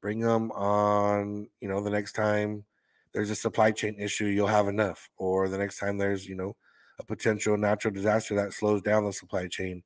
Bring 0.00 0.20
them 0.20 0.50
on, 0.52 1.48
you 1.60 1.68
know, 1.68 1.82
the 1.82 1.90
next 1.90 2.12
time 2.12 2.64
there's 3.12 3.30
a 3.30 3.36
supply 3.36 3.70
chain 3.70 3.96
issue, 3.98 4.26
you'll 4.26 4.46
have 4.46 4.68
enough. 4.68 5.08
Or 5.16 5.48
the 5.48 5.58
next 5.58 5.78
time 5.78 5.98
there's, 5.98 6.26
you 6.26 6.36
know, 6.36 6.56
a 6.98 7.04
potential 7.04 7.56
natural 7.56 7.92
disaster 7.92 8.34
that 8.36 8.52
slows 8.52 8.82
down 8.82 9.04
the 9.04 9.12
supply 9.12 9.46
chain, 9.48 9.82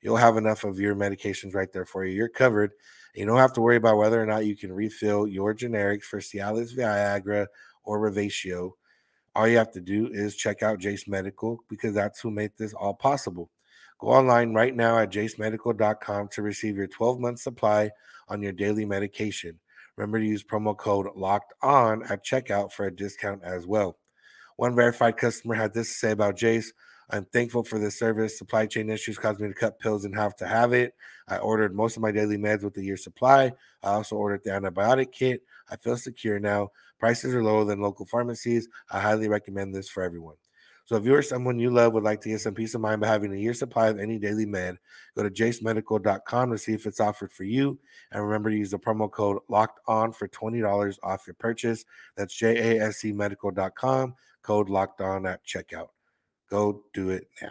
you'll 0.00 0.16
have 0.16 0.36
enough 0.36 0.64
of 0.64 0.78
your 0.78 0.94
medications 0.94 1.54
right 1.54 1.72
there 1.72 1.84
for 1.84 2.04
you. 2.04 2.14
You're 2.14 2.28
covered. 2.28 2.72
You 3.14 3.26
don't 3.26 3.36
have 3.36 3.52
to 3.54 3.60
worry 3.60 3.76
about 3.76 3.98
whether 3.98 4.20
or 4.20 4.26
not 4.26 4.46
you 4.46 4.56
can 4.56 4.72
refill 4.72 5.26
your 5.26 5.54
generics 5.54 6.02
for 6.04 6.20
Cialis, 6.20 6.76
Viagra, 6.76 7.46
or 7.84 8.00
Revatio 8.00 8.72
all 9.36 9.48
you 9.48 9.56
have 9.56 9.72
to 9.72 9.80
do 9.80 10.08
is 10.12 10.36
check 10.36 10.62
out 10.62 10.78
Jase 10.78 11.08
Medical 11.08 11.58
because 11.68 11.94
that's 11.94 12.20
who 12.20 12.30
made 12.30 12.52
this 12.56 12.72
all 12.72 12.94
possible. 12.94 13.50
Go 13.98 14.08
online 14.08 14.54
right 14.54 14.74
now 14.74 14.98
at 14.98 15.10
jasemedical.com 15.10 16.28
to 16.28 16.42
receive 16.42 16.76
your 16.76 16.86
12 16.86 17.20
month 17.20 17.40
supply 17.40 17.90
on 18.28 18.42
your 18.42 18.52
daily 18.52 18.84
medication. 18.84 19.58
Remember 19.96 20.18
to 20.18 20.26
use 20.26 20.44
promo 20.44 20.76
code 20.76 21.08
locked 21.16 21.52
on 21.62 22.02
at 22.04 22.24
checkout 22.24 22.72
for 22.72 22.86
a 22.86 22.94
discount 22.94 23.42
as 23.42 23.66
well. 23.66 23.96
One 24.56 24.74
verified 24.74 25.16
customer 25.16 25.54
had 25.54 25.74
this 25.74 25.88
to 25.88 25.94
say 25.94 26.10
about 26.12 26.36
Jase. 26.36 26.72
I'm 27.10 27.24
thankful 27.26 27.64
for 27.64 27.78
this 27.78 27.98
service. 27.98 28.38
Supply 28.38 28.66
chain 28.66 28.88
issues 28.88 29.18
caused 29.18 29.40
me 29.40 29.48
to 29.48 29.54
cut 29.54 29.78
pills 29.78 30.04
and 30.04 30.14
have 30.14 30.36
to 30.36 30.46
have 30.46 30.72
it. 30.72 30.94
I 31.28 31.36
ordered 31.38 31.74
most 31.74 31.96
of 31.96 32.02
my 32.02 32.12
daily 32.12 32.38
meds 32.38 32.62
with 32.62 32.76
a 32.78 32.82
year 32.82 32.96
supply. 32.96 33.52
I 33.82 33.90
also 33.90 34.16
ordered 34.16 34.42
the 34.44 34.50
antibiotic 34.50 35.12
kit. 35.12 35.42
I 35.70 35.76
feel 35.76 35.96
secure 35.96 36.38
now. 36.38 36.70
Prices 36.98 37.34
are 37.34 37.44
lower 37.44 37.64
than 37.64 37.80
local 37.80 38.06
pharmacies. 38.06 38.68
I 38.90 39.00
highly 39.00 39.28
recommend 39.28 39.74
this 39.74 39.88
for 39.88 40.02
everyone. 40.02 40.36
So 40.86 40.96
if 40.96 41.04
you 41.06 41.14
or 41.14 41.22
someone 41.22 41.58
you 41.58 41.70
love 41.70 41.94
would 41.94 42.04
like 42.04 42.20
to 42.22 42.28
get 42.28 42.42
some 42.42 42.52
peace 42.52 42.74
of 42.74 42.82
mind 42.82 43.00
by 43.00 43.06
having 43.06 43.32
a 43.32 43.38
year 43.38 43.54
supply 43.54 43.88
of 43.88 43.98
any 43.98 44.18
daily 44.18 44.44
med, 44.44 44.76
go 45.16 45.22
to 45.22 45.30
jasemedical.com 45.30 46.50
to 46.50 46.58
see 46.58 46.74
if 46.74 46.84
it's 46.84 47.00
offered 47.00 47.32
for 47.32 47.44
you. 47.44 47.78
And 48.12 48.22
remember 48.22 48.50
to 48.50 48.56
use 48.56 48.70
the 48.70 48.78
promo 48.78 49.10
code 49.10 49.38
locked 49.48 49.80
on 49.86 50.12
for 50.12 50.28
$20 50.28 50.98
off 51.02 51.26
your 51.26 51.34
purchase. 51.34 51.86
That's 52.16 52.34
J-A-S-E 52.34 53.12
medical.com, 53.12 54.14
code 54.44 54.68
locked 54.68 55.00
on 55.00 55.26
at 55.26 55.44
checkout. 55.44 55.88
Go 56.48 56.84
do 56.92 57.10
it 57.10 57.26
now. 57.42 57.50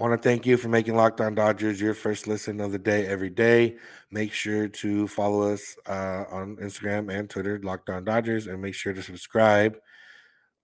want 0.00 0.20
to 0.20 0.28
thank 0.28 0.46
you 0.46 0.56
for 0.56 0.68
making 0.68 0.96
Locked 0.96 1.20
On 1.20 1.34
Dodgers 1.34 1.78
your 1.78 1.92
first 1.92 2.26
listen 2.26 2.58
of 2.62 2.72
the 2.72 2.78
day 2.78 3.06
every 3.06 3.28
day. 3.28 3.76
Make 4.10 4.32
sure 4.32 4.66
to 4.66 5.06
follow 5.06 5.52
us 5.52 5.76
uh, 5.86 6.24
on 6.30 6.56
Instagram 6.56 7.12
and 7.12 7.28
Twitter, 7.28 7.60
Locked 7.62 7.90
On 7.90 8.02
Dodgers, 8.02 8.46
and 8.46 8.62
make 8.62 8.74
sure 8.74 8.94
to 8.94 9.02
subscribe 9.02 9.76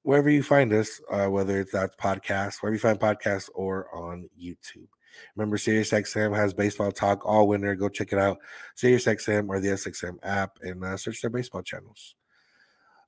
wherever 0.02 0.30
you 0.30 0.42
find 0.42 0.72
us, 0.72 1.02
uh, 1.10 1.26
whether 1.26 1.60
it's 1.60 1.72
that 1.72 1.98
podcast, 1.98 2.62
wherever 2.62 2.76
you 2.76 2.80
find 2.80 2.98
podcasts, 2.98 3.50
or 3.54 3.94
on 3.94 4.30
YouTube. 4.42 4.88
Remember, 5.34 5.56
SiriusXM 5.56 6.34
has 6.36 6.54
baseball 6.54 6.92
talk 6.92 7.24
all 7.24 7.48
winter. 7.48 7.74
Go 7.74 7.88
check 7.88 8.12
it 8.12 8.18
out. 8.18 8.38
SiriusXM 8.76 9.48
or 9.48 9.60
the 9.60 9.68
SXM 9.68 10.18
app 10.22 10.58
and 10.62 10.84
uh, 10.84 10.96
search 10.96 11.20
their 11.20 11.30
baseball 11.30 11.62
channels. 11.62 12.14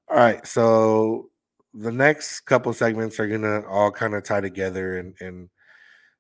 All 0.09 0.17
right, 0.17 0.47
so 0.47 1.31
the 1.75 1.93
next 1.93 2.41
couple 2.41 2.73
segments 2.73 3.21
are 3.21 3.29
gonna 3.29 3.67
all 3.69 3.91
kind 3.91 4.15
of 4.15 4.25
tie 4.25 4.41
together 4.41 4.99
and 4.99 5.15
and 5.21 5.50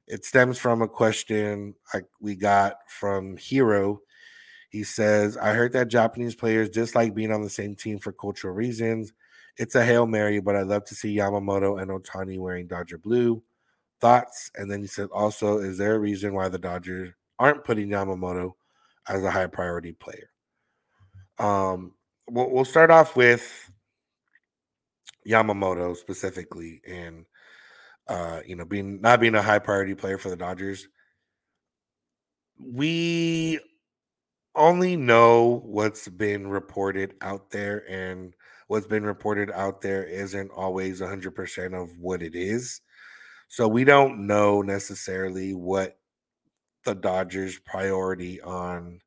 it 0.08 0.24
stems 0.24 0.58
from 0.58 0.82
a 0.82 0.88
question 0.88 1.74
I, 1.92 2.00
we 2.20 2.34
got 2.34 2.76
from 2.88 3.36
Hero. 3.36 4.00
He 4.70 4.82
says, 4.82 5.36
I 5.36 5.52
heard 5.52 5.72
that 5.74 5.88
Japanese 5.88 6.34
players 6.34 6.70
dislike 6.70 7.14
being 7.14 7.32
on 7.32 7.42
the 7.42 7.50
same 7.50 7.74
team 7.74 7.98
for 7.98 8.12
cultural 8.12 8.54
reasons. 8.54 9.12
It's 9.56 9.74
a 9.74 9.84
Hail 9.84 10.06
Mary, 10.06 10.40
but 10.40 10.56
I'd 10.56 10.66
love 10.66 10.84
to 10.86 10.94
see 10.94 11.16
Yamamoto 11.16 11.80
and 11.80 11.90
Ohtani 11.90 12.38
wearing 12.38 12.66
Dodger 12.66 12.98
blue. 12.98 13.42
Thoughts? 14.00 14.50
And 14.54 14.70
then 14.70 14.80
he 14.80 14.86
said, 14.86 15.08
also, 15.12 15.58
is 15.58 15.78
there 15.78 15.94
a 15.94 15.98
reason 15.98 16.34
why 16.34 16.48
the 16.48 16.58
Dodgers 16.58 17.12
aren't 17.38 17.64
putting 17.64 17.88
Yamamoto 17.88 18.52
as 19.08 19.24
a 19.24 19.30
high 19.30 19.46
priority 19.46 19.92
player? 19.92 20.30
Um, 21.38 21.92
we'll, 22.30 22.50
we'll 22.50 22.64
start 22.64 22.90
off 22.90 23.16
with 23.16 23.70
Yamamoto 25.26 25.96
specifically. 25.96 26.80
And 26.86 27.26
uh, 28.08 28.40
you 28.46 28.56
know, 28.56 28.64
being 28.64 29.00
not 29.00 29.20
being 29.20 29.34
a 29.34 29.42
high 29.42 29.58
priority 29.58 29.94
player 29.94 30.18
for 30.18 30.30
the 30.30 30.36
Dodgers. 30.36 30.88
We 32.58 33.60
only 34.54 34.96
know 34.96 35.62
what's 35.64 36.08
been 36.08 36.48
reported 36.48 37.14
out 37.20 37.50
there, 37.50 37.84
and 37.88 38.34
what's 38.66 38.86
been 38.86 39.04
reported 39.04 39.50
out 39.50 39.80
there 39.80 40.04
isn't 40.04 40.50
always 40.50 41.00
100% 41.00 41.80
of 41.80 41.96
what 41.98 42.22
it 42.22 42.34
is. 42.34 42.80
So 43.48 43.66
we 43.66 43.84
don't 43.84 44.26
know 44.26 44.62
necessarily 44.62 45.54
what 45.54 45.98
the 46.84 46.94
Dodgers' 46.94 47.58
priority 47.58 48.40
on 48.40 49.00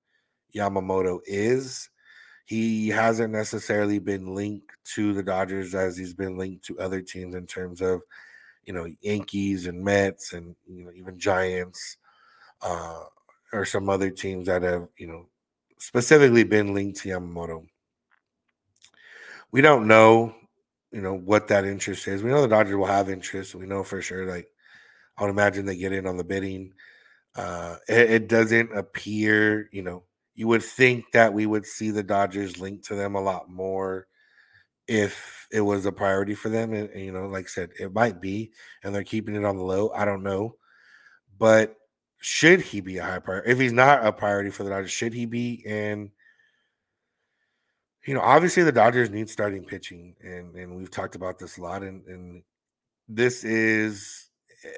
Yamamoto 0.56 1.20
is. 1.26 1.90
He 2.46 2.90
hasn't 2.90 3.32
necessarily 3.32 4.00
been 4.00 4.36
linked 4.36 4.72
to 4.96 5.14
the 5.14 5.24
Dodgers 5.24 5.74
as 5.74 5.96
he's 5.96 6.14
been 6.14 6.38
linked 6.38 6.66
to 6.66 6.80
other 6.80 7.02
teams 7.02 7.36
in 7.36 7.48
terms 7.48 7.82
of 7.82 8.02
you 8.66 8.74
know 8.74 8.88
Yankees 9.02 9.68
and 9.68 9.84
Mets 9.84 10.34
and 10.34 10.56
you 10.68 10.84
know 10.86 10.92
even 10.92 11.18
Giants 11.18 11.98
uh, 12.62 13.04
or 13.54 13.66
some 13.66 13.90
other 13.90 14.10
teams 14.10 14.48
that 14.48 14.64
have 14.64 14.88
you 14.98 15.08
know 15.08 15.28
specifically 15.78 16.44
been 16.44 16.74
linked 16.74 17.00
to 17.02 17.10
Yamamoto. 17.10 17.66
We 19.52 19.62
don't 19.62 19.88
know, 19.88 20.36
you 20.92 21.02
know, 21.02 21.14
what 21.14 21.48
that 21.48 21.66
interest 21.66 22.08
is. 22.08 22.24
We 22.24 22.30
know 22.30 22.42
the 22.42 22.48
Dodgers 22.48 22.76
will 22.76 22.86
have 22.86 23.10
interest. 23.10 23.56
We 23.56 23.66
know 23.66 23.84
for 23.84 24.02
sure. 24.02 24.26
Like 24.26 24.50
I 25.18 25.24
would 25.24 25.30
imagine 25.30 25.66
they 25.66 25.78
get 25.78 25.94
in 25.94 26.06
on 26.06 26.18
the 26.18 26.24
bidding. 26.24 26.74
Uh, 27.36 27.78
it, 27.88 28.12
it 28.12 28.28
doesn't 28.28 28.78
appear, 28.78 29.70
you 29.72 29.82
know, 29.82 30.04
you 30.34 30.48
would 30.48 30.64
think 30.64 31.06
that 31.14 31.34
we 31.34 31.46
would 31.46 31.66
see 31.66 31.92
the 31.92 32.04
Dodgers 32.04 32.60
linked 32.60 32.86
to 32.86 32.96
them 32.96 33.16
a 33.16 33.22
lot 33.22 33.50
more 33.50 34.08
if 34.88 35.48
it 35.52 35.62
was 35.62 35.86
a 35.86 35.92
priority 35.92 36.34
for 36.34 36.50
them. 36.50 36.74
And, 36.74 36.90
and, 36.90 37.02
you 37.06 37.12
know, 37.12 37.28
like 37.28 37.46
I 37.46 37.48
said, 37.48 37.70
it 37.80 37.94
might 37.94 38.20
be, 38.22 38.52
and 38.84 38.94
they're 38.94 39.04
keeping 39.04 39.36
it 39.36 39.46
on 39.46 39.58
the 39.58 39.64
low. 39.64 39.92
I 39.96 40.06
don't 40.06 40.24
know. 40.24 40.56
But 41.38 41.76
should 42.20 42.62
he 42.62 42.82
be 42.82 42.98
a 42.98 43.04
high 43.04 43.20
priority? 43.20 43.52
If 43.52 43.60
he's 43.60 43.74
not 43.74 44.06
a 44.06 44.12
priority 44.12 44.50
for 44.50 44.64
the 44.64 44.70
Dodgers, 44.70 44.92
should 44.92 45.14
he 45.14 45.26
be? 45.26 45.64
And 45.66 46.12
you 48.06 48.14
know, 48.14 48.22
obviously 48.22 48.64
the 48.64 48.72
Dodgers 48.72 49.10
need 49.10 49.30
starting 49.30 49.64
pitching, 49.64 50.16
and 50.24 50.56
and 50.56 50.76
we've 50.76 50.92
talked 50.92 51.16
about 51.16 51.38
this 51.38 51.58
a 51.58 51.62
lot. 51.62 51.84
And 51.84 52.06
and 52.08 52.44
this 53.08 53.44
is 53.44 54.30
eh, 54.66 54.70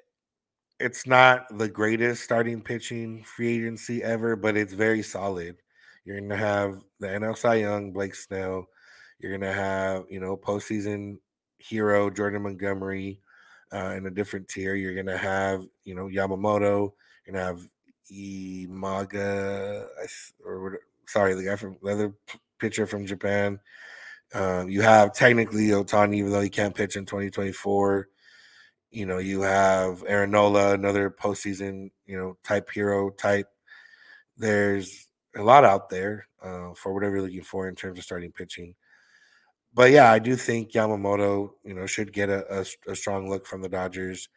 it's 0.79 1.07
not 1.07 1.45
the 1.57 1.69
greatest 1.69 2.23
starting 2.23 2.61
pitching 2.61 3.23
free 3.23 3.55
agency 3.57 4.03
ever, 4.03 4.35
but 4.35 4.57
it's 4.57 4.73
very 4.73 5.01
solid. 5.01 5.57
You're 6.05 6.19
gonna 6.19 6.35
have 6.35 6.81
the 6.99 7.07
NL 7.07 7.37
Cy 7.37 7.55
Young, 7.55 7.93
Blake 7.93 8.15
Snell. 8.15 8.67
You're 9.19 9.37
gonna 9.37 9.53
have 9.53 10.05
you 10.09 10.19
know 10.19 10.35
postseason 10.35 11.17
hero 11.59 12.09
Jordan 12.09 12.43
Montgomery 12.43 13.21
uh, 13.73 13.93
in 13.95 14.05
a 14.05 14.11
different 14.11 14.49
tier. 14.49 14.75
You're 14.75 14.95
gonna 14.95 15.17
have 15.17 15.65
you 15.85 15.95
know 15.95 16.07
Yamamoto. 16.07 16.91
You're 17.25 17.33
gonna 17.33 17.45
have 17.45 17.61
Imaga, 18.11 19.87
or 20.45 20.79
sorry, 21.07 21.35
the 21.35 21.43
guy 21.43 21.55
from 21.55 21.77
the 21.81 21.91
other 21.91 22.13
pitcher 22.63 22.87
from 22.87 23.05
Japan. 23.05 23.59
Um, 24.33 24.69
you 24.69 24.81
have 24.83 25.13
technically 25.13 25.67
Ohtani, 25.67 26.15
even 26.15 26.31
though 26.31 26.39
he 26.39 26.49
can't 26.49 26.73
pitch 26.73 26.95
in 26.95 27.05
2024. 27.05 28.07
You 28.89 29.05
know, 29.05 29.17
you 29.17 29.41
have 29.41 30.01
Aaron 30.07 30.31
Nola, 30.31 30.73
another 30.73 31.09
postseason, 31.09 31.91
you 32.05 32.17
know, 32.17 32.37
type 32.41 32.69
hero 32.73 33.09
type. 33.09 33.47
There's 34.37 35.09
a 35.35 35.43
lot 35.43 35.65
out 35.65 35.89
there 35.89 36.27
uh, 36.41 36.73
for 36.73 36.93
whatever 36.93 37.15
you're 37.15 37.25
looking 37.25 37.43
for 37.43 37.67
in 37.67 37.75
terms 37.75 37.99
of 37.99 38.05
starting 38.05 38.31
pitching. 38.31 38.75
But 39.73 39.91
yeah, 39.91 40.09
I 40.09 40.19
do 40.19 40.37
think 40.37 40.71
Yamamoto, 40.71 41.49
you 41.65 41.73
know, 41.73 41.85
should 41.85 42.13
get 42.13 42.29
a, 42.29 42.61
a, 42.61 42.91
a 42.91 42.95
strong 42.95 43.29
look 43.29 43.45
from 43.45 43.61
the 43.61 43.69
Dodgers, 43.69 44.29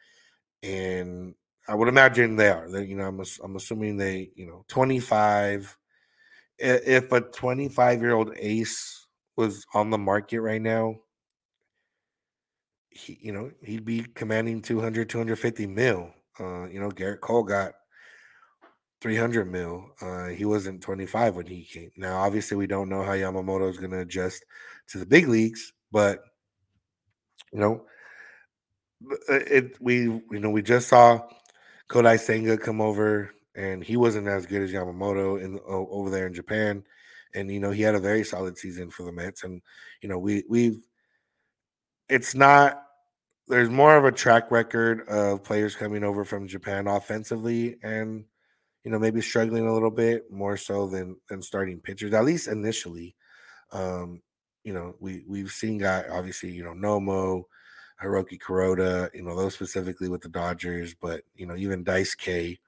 and 0.63 1.33
I 1.69 1.75
would 1.75 1.87
imagine 1.87 2.35
they 2.35 2.49
are. 2.49 2.69
They, 2.69 2.85
you 2.87 2.97
know, 2.97 3.07
I'm 3.07 3.23
I'm 3.41 3.55
assuming 3.55 3.95
they, 3.95 4.31
you 4.35 4.47
know, 4.47 4.65
25. 4.67 5.77
If 6.59 7.11
a 7.11 7.21
25 7.21 8.01
year 8.01 8.15
old 8.15 8.33
ace 8.37 9.05
was 9.35 9.65
on 9.73 9.89
the 9.89 9.97
market 9.97 10.41
right 10.41 10.61
now, 10.61 10.95
he, 12.89 13.19
you 13.21 13.31
know, 13.31 13.51
he'd 13.63 13.85
be 13.85 14.05
commanding 14.15 14.61
200, 14.61 15.09
250 15.09 15.67
mil. 15.67 16.11
Uh, 16.39 16.65
you 16.67 16.79
know, 16.79 16.89
Gerrit 16.89 17.21
Cole 17.21 17.43
got 17.43 17.73
300 19.01 19.45
mil. 19.45 19.85
Uh, 20.01 20.27
he 20.27 20.45
wasn't 20.45 20.81
25 20.81 21.35
when 21.35 21.45
he 21.45 21.63
came. 21.63 21.91
Now, 21.97 22.17
obviously, 22.17 22.57
we 22.57 22.67
don't 22.67 22.89
know 22.89 23.03
how 23.03 23.11
Yamamoto 23.11 23.69
is 23.69 23.77
going 23.77 23.91
to 23.91 23.99
adjust 23.99 24.43
to 24.89 24.97
the 24.97 25.05
big 25.05 25.27
leagues, 25.27 25.73
but 25.91 26.19
you 27.53 27.59
know, 27.59 27.85
uh, 29.29 29.33
it 29.35 29.77
we 29.79 30.03
you 30.03 30.39
know 30.39 30.49
we 30.49 30.61
just 30.61 30.89
saw 30.89 31.19
Kodai 31.89 32.19
Senga 32.19 32.57
come 32.57 32.81
over, 32.81 33.31
and 33.57 33.83
he 33.83 33.97
wasn't 33.97 34.27
as 34.27 34.45
good 34.45 34.61
as 34.61 34.71
Yamamoto 34.71 35.41
in 35.41 35.59
over 35.67 36.09
there 36.09 36.27
in 36.27 36.33
Japan, 36.33 36.83
and 37.33 37.51
you 37.51 37.59
know 37.59 37.71
he 37.71 37.81
had 37.81 37.95
a 37.95 37.99
very 37.99 38.23
solid 38.23 38.57
season 38.57 38.89
for 38.89 39.03
the 39.03 39.11
Mets, 39.11 39.43
and 39.43 39.61
you 40.01 40.07
know 40.07 40.19
we 40.19 40.43
we've 40.47 40.79
it's 42.07 42.35
not 42.35 42.83
there's 43.47 43.69
more 43.69 43.97
of 43.97 44.05
a 44.05 44.11
track 44.11 44.51
record 44.51 45.07
of 45.07 45.43
players 45.43 45.75
coming 45.75 46.03
over 46.03 46.23
from 46.23 46.47
Japan 46.47 46.87
offensively 46.87 47.77
and 47.81 48.25
you 48.83 48.91
know 48.91 48.99
maybe 48.99 49.21
struggling 49.21 49.67
a 49.67 49.73
little 49.73 49.91
bit 49.91 50.31
more 50.31 50.55
so 50.55 50.87
than 50.87 51.17
than 51.27 51.41
starting 51.41 51.79
pitchers 51.79 52.13
at 52.13 52.25
least 52.25 52.47
initially. 52.47 53.15
Um, 53.71 54.21
you 54.63 54.73
know 54.73 54.95
we 54.99 55.23
we've 55.27 55.51
seen 55.51 55.79
guy 55.79 56.05
obviously 56.11 56.51
you 56.51 56.63
know 56.63 56.73
Nomo, 56.73 57.43
Hiroki 58.01 58.39
Kuroda, 58.39 59.09
you 59.15 59.23
know 59.23 59.35
those 59.35 59.55
specifically 59.55 60.09
with 60.09 60.21
the 60.21 60.29
Dodgers, 60.29 60.93
but 60.93 61.23
you 61.35 61.47
know 61.47 61.55
even 61.55 61.83
Daisuke 61.83 62.59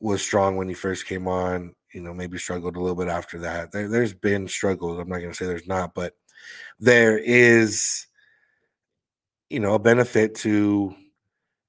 was 0.00 0.22
strong 0.22 0.56
when 0.56 0.68
he 0.68 0.74
first 0.74 1.06
came 1.06 1.28
on. 1.28 1.74
You 1.92 2.02
know 2.02 2.14
maybe 2.14 2.38
struggled 2.38 2.76
a 2.76 2.80
little 2.80 2.96
bit 2.96 3.08
after 3.08 3.40
that. 3.40 3.72
There, 3.72 3.88
there's 3.88 4.14
been 4.14 4.48
struggles. 4.48 4.98
I'm 4.98 5.08
not 5.08 5.18
going 5.18 5.30
to 5.30 5.36
say 5.36 5.46
there's 5.46 5.66
not, 5.66 5.94
but 5.94 6.14
there 6.78 7.18
is 7.18 8.06
you 9.48 9.60
know 9.60 9.74
a 9.74 9.78
benefit 9.78 10.34
to 10.36 10.94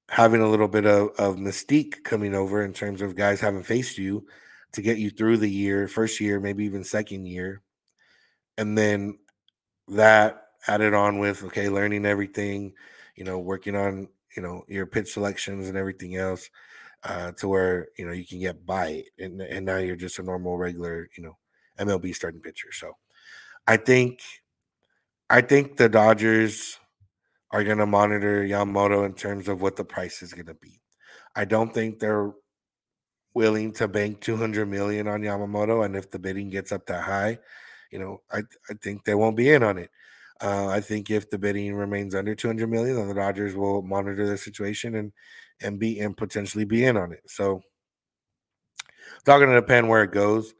having 0.08 0.42
a 0.42 0.48
little 0.48 0.68
bit 0.68 0.84
of, 0.84 1.08
of 1.18 1.36
mystique 1.36 2.04
coming 2.04 2.34
over 2.34 2.62
in 2.62 2.72
terms 2.72 3.00
of 3.00 3.16
guys 3.16 3.40
haven't 3.40 3.62
faced 3.62 3.96
you 3.96 4.26
to 4.72 4.82
get 4.82 4.98
you 4.98 5.08
through 5.08 5.38
the 5.38 5.48
year, 5.48 5.88
first 5.88 6.20
year, 6.20 6.38
maybe 6.38 6.64
even 6.64 6.84
second 6.84 7.26
year. 7.26 7.62
And 8.58 8.76
then 8.76 9.18
that 9.88 10.48
added 10.66 10.92
on 10.94 11.18
with 11.18 11.42
okay, 11.44 11.68
learning 11.68 12.06
everything, 12.06 12.74
you 13.16 13.24
know, 13.24 13.38
working 13.38 13.74
on, 13.74 14.08
you 14.36 14.42
know, 14.42 14.64
your 14.68 14.86
pitch 14.86 15.12
selections 15.12 15.68
and 15.68 15.76
everything 15.76 16.16
else, 16.16 16.50
uh, 17.04 17.32
to 17.32 17.48
where, 17.48 17.88
you 17.98 18.06
know, 18.06 18.12
you 18.12 18.26
can 18.26 18.40
get 18.40 18.64
by 18.64 19.04
and 19.18 19.40
and 19.40 19.66
now 19.66 19.78
you're 19.78 19.96
just 19.96 20.18
a 20.18 20.22
normal 20.22 20.56
regular, 20.56 21.08
you 21.16 21.22
know, 21.22 21.36
MLB 21.78 22.14
starting 22.14 22.40
pitcher. 22.40 22.72
So 22.72 22.96
I 23.66 23.76
think 23.76 24.20
I 25.30 25.40
think 25.40 25.76
the 25.76 25.88
Dodgers 25.88 26.78
are 27.50 27.64
going 27.64 27.78
to 27.78 27.86
monitor 27.86 28.44
Yamamoto 28.44 29.04
in 29.04 29.14
terms 29.14 29.48
of 29.48 29.60
what 29.60 29.76
the 29.76 29.84
price 29.84 30.22
is 30.22 30.32
going 30.32 30.46
to 30.46 30.54
be. 30.54 30.80
I 31.34 31.44
don't 31.44 31.72
think 31.72 31.98
they're 31.98 32.32
willing 33.34 33.72
to 33.72 33.88
bank 33.88 34.20
200 34.20 34.66
million 34.68 35.08
on 35.08 35.22
Yamamoto 35.22 35.84
and 35.84 35.96
if 35.96 36.10
the 36.10 36.18
bidding 36.18 36.50
gets 36.50 36.70
up 36.72 36.86
that 36.86 37.02
high, 37.02 37.38
you 37.90 37.98
know, 37.98 38.20
I 38.30 38.42
I 38.70 38.74
think 38.82 39.04
they 39.04 39.14
won't 39.14 39.36
be 39.36 39.50
in 39.50 39.62
on 39.62 39.78
it. 39.78 39.90
Uh, 40.40 40.66
I 40.66 40.80
think 40.80 41.10
if 41.10 41.30
the 41.30 41.38
bidding 41.38 41.74
remains 41.74 42.14
under 42.14 42.34
200 42.34 42.68
million, 42.68 42.96
then 42.96 43.08
the 43.08 43.14
Dodgers 43.14 43.54
will 43.54 43.82
monitor 43.82 44.26
the 44.26 44.36
situation 44.36 44.96
and 44.96 45.12
and 45.62 45.78
be 45.78 46.00
and 46.00 46.16
potentially 46.16 46.64
be 46.64 46.84
in 46.84 46.96
on 46.96 47.12
it. 47.12 47.22
So, 47.26 47.62
talking 49.24 49.48
to 49.48 49.54
depend 49.54 49.88
where 49.88 50.02
it 50.02 50.12
goes. 50.12 50.54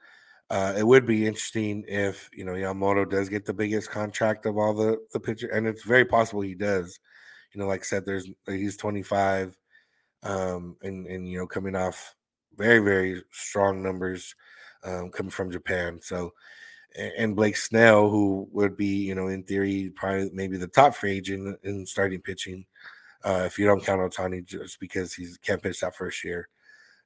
Uh, 0.51 0.75
it 0.77 0.87
would 0.87 1.07
be 1.07 1.27
interesting 1.27 1.83
if 1.89 2.29
you 2.35 2.45
know 2.45 2.53
Yamamoto 2.53 3.09
does 3.09 3.31
get 3.31 3.47
the 3.47 3.55
biggest 3.55 3.91
contract 3.91 4.45
of 4.45 4.59
all 4.59 4.75
the 4.75 4.99
the 5.13 5.21
pitcher, 5.21 5.49
and 5.49 5.67
it's 5.67 5.83
very 5.83 6.05
possible 6.05 6.43
he 6.43 6.55
does. 6.55 7.01
You 7.55 7.61
know, 7.61 7.67
like 7.67 7.81
I 7.81 7.85
said, 7.85 8.05
there's 8.05 8.29
he's 8.47 8.77
25, 8.77 9.57
um, 10.23 10.77
and 10.83 11.07
and 11.07 11.27
you 11.27 11.39
know 11.39 11.47
coming 11.47 11.75
off 11.75 12.15
very 12.57 12.81
very 12.81 13.23
strong 13.31 13.83
numbers 13.83 14.35
um, 14.85 15.11
coming 15.11 15.31
from 15.31 15.51
Japan. 15.51 16.01
So, 16.03 16.35
and 17.17 17.35
Blake 17.35 17.57
Snell, 17.57 18.11
who 18.11 18.47
would 18.53 18.77
be 18.77 19.07
you 19.07 19.15
know 19.15 19.29
in 19.29 19.45
theory 19.45 19.91
probably 19.97 20.31
maybe 20.35 20.59
the 20.59 20.69
top 20.69 20.95
free 20.95 21.13
agent 21.13 21.59
in 21.63 21.87
starting 21.87 22.21
pitching, 22.21 22.67
uh, 23.25 23.45
if 23.47 23.59
you 23.59 23.67
don't 23.67 23.85
count 23.85 24.01
Ohtani 24.01 24.45
just 24.45 24.81
because 24.81 25.15
he 25.15 25.29
can't 25.43 25.63
pitch 25.63 25.81
that 25.81 25.97
first 25.97 26.25
year. 26.25 26.49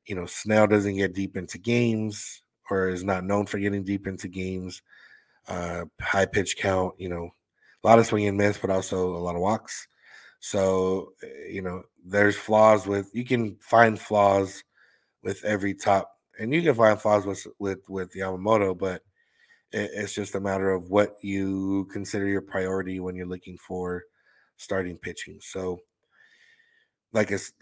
You 0.06 0.14
know, 0.14 0.26
Snell 0.26 0.66
doesn't 0.66 0.96
get 0.96 1.14
deep 1.14 1.36
into 1.36 1.58
games 1.58 2.42
or 2.70 2.88
is 2.88 3.04
not 3.04 3.24
known 3.24 3.46
for 3.46 3.58
getting 3.58 3.84
deep 3.84 4.06
into 4.06 4.28
games. 4.28 4.82
Uh, 5.48 5.84
high 6.00 6.26
pitch 6.26 6.56
count, 6.56 6.94
you 6.98 7.08
know, 7.08 7.30
a 7.82 7.86
lot 7.86 7.98
of 7.98 8.06
swing 8.06 8.26
and 8.26 8.36
miss, 8.36 8.58
but 8.58 8.70
also 8.70 9.14
a 9.14 9.18
lot 9.18 9.36
of 9.36 9.40
walks. 9.40 9.86
So, 10.40 11.12
eh, 11.22 11.50
you 11.50 11.62
know, 11.62 11.82
there's 12.04 12.36
flaws 12.36 12.86
with 12.86 13.10
you 13.12 13.24
can 13.24 13.56
find 13.60 13.98
flaws 13.98 14.62
with 15.22 15.44
every 15.44 15.74
top, 15.74 16.10
and 16.38 16.52
you 16.52 16.62
can 16.62 16.74
find 16.74 17.00
flaws 17.00 17.26
with 17.26 17.46
with 17.58 17.80
with 17.88 18.12
Yamamoto, 18.14 18.76
but 18.76 19.02
it, 19.72 19.90
it's 19.94 20.14
just 20.14 20.34
a 20.34 20.40
matter 20.40 20.70
of 20.70 20.90
what 20.90 21.16
you 21.22 21.88
consider 21.92 22.26
your 22.26 22.42
priority 22.42 23.00
when 23.00 23.16
you're 23.16 23.26
looking 23.26 23.58
for 23.58 24.04
starting 24.56 24.98
pitching. 24.98 25.38
So, 25.40 25.80
like 27.16 27.30
it's 27.30 27.52